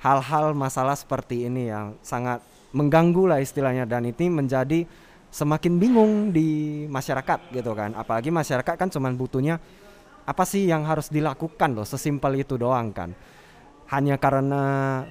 [0.00, 2.40] hal-hal masalah seperti ini yang sangat
[2.72, 4.84] mengganggu lah istilahnya dan ini menjadi
[5.32, 9.56] semakin bingung di masyarakat gitu kan apalagi masyarakat kan cuman butuhnya
[10.28, 13.16] apa sih yang harus dilakukan loh sesimpel itu doang kan
[13.92, 14.64] hanya karena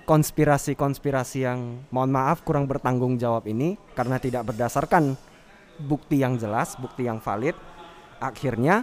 [0.10, 5.14] konspirasi-konspirasi yang mohon maaf kurang bertanggung jawab ini karena tidak berdasarkan
[5.78, 7.54] bukti yang jelas, bukti yang valid,
[8.18, 8.82] akhirnya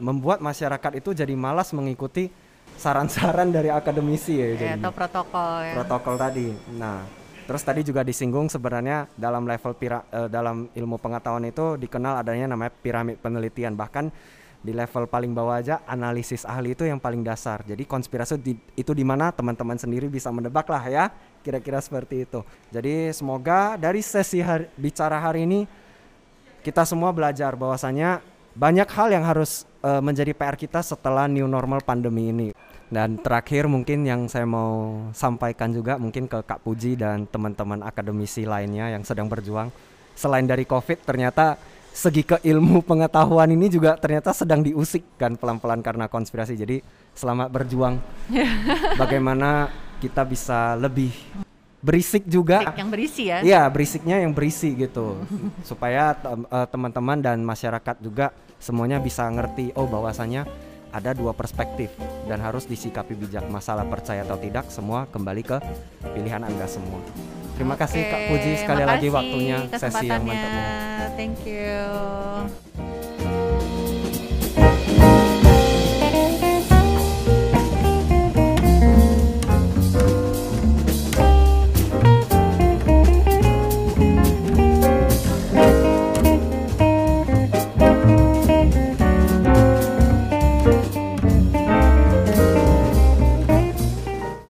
[0.00, 2.28] membuat masyarakat itu jadi malas mengikuti
[2.76, 5.74] saran-saran dari akademisi ya, ya atau protokol ya.
[5.80, 6.48] Protokol tadi.
[6.76, 12.24] Nah, Terus tadi juga disinggung sebenarnya dalam level pira, uh, dalam ilmu pengetahuan itu dikenal
[12.24, 14.08] adanya namanya piramid penelitian bahkan
[14.64, 17.60] di level paling bawah aja analisis ahli itu yang paling dasar.
[17.68, 21.04] Jadi konspirasi di, itu di mana teman-teman sendiri bisa menebak lah ya,
[21.44, 22.40] kira-kira seperti itu.
[22.72, 25.68] Jadi semoga dari sesi hari, bicara hari ini
[26.64, 28.24] kita semua belajar bahwasanya
[28.54, 32.48] banyak hal yang harus uh, menjadi PR kita setelah new normal pandemi ini.
[32.86, 38.46] Dan terakhir mungkin yang saya mau sampaikan juga mungkin ke Kak Puji dan teman-teman akademisi
[38.46, 39.74] lainnya yang sedang berjuang.
[40.14, 41.58] Selain dari COVID ternyata
[41.90, 46.54] segi ke ilmu pengetahuan ini juga ternyata sedang diusik kan pelan-pelan karena konspirasi.
[46.54, 46.78] Jadi
[47.18, 47.98] selamat berjuang.
[49.02, 51.10] Bagaimana kita bisa lebih
[51.84, 52.72] berisik juga.
[52.72, 53.38] Yang berisi ya?
[53.44, 55.20] Iya, berisiknya yang berisi gitu.
[55.68, 60.48] supaya eh, teman-teman dan masyarakat juga semuanya bisa ngerti oh bahwasanya
[60.94, 61.90] ada dua perspektif
[62.30, 65.58] dan harus disikapi bijak masalah percaya atau tidak semua kembali ke
[66.14, 67.02] pilihan anda semua
[67.58, 70.64] terima Oke, kasih kak Puji sekali lagi waktunya sesi yang mantapnya
[71.18, 73.13] thank you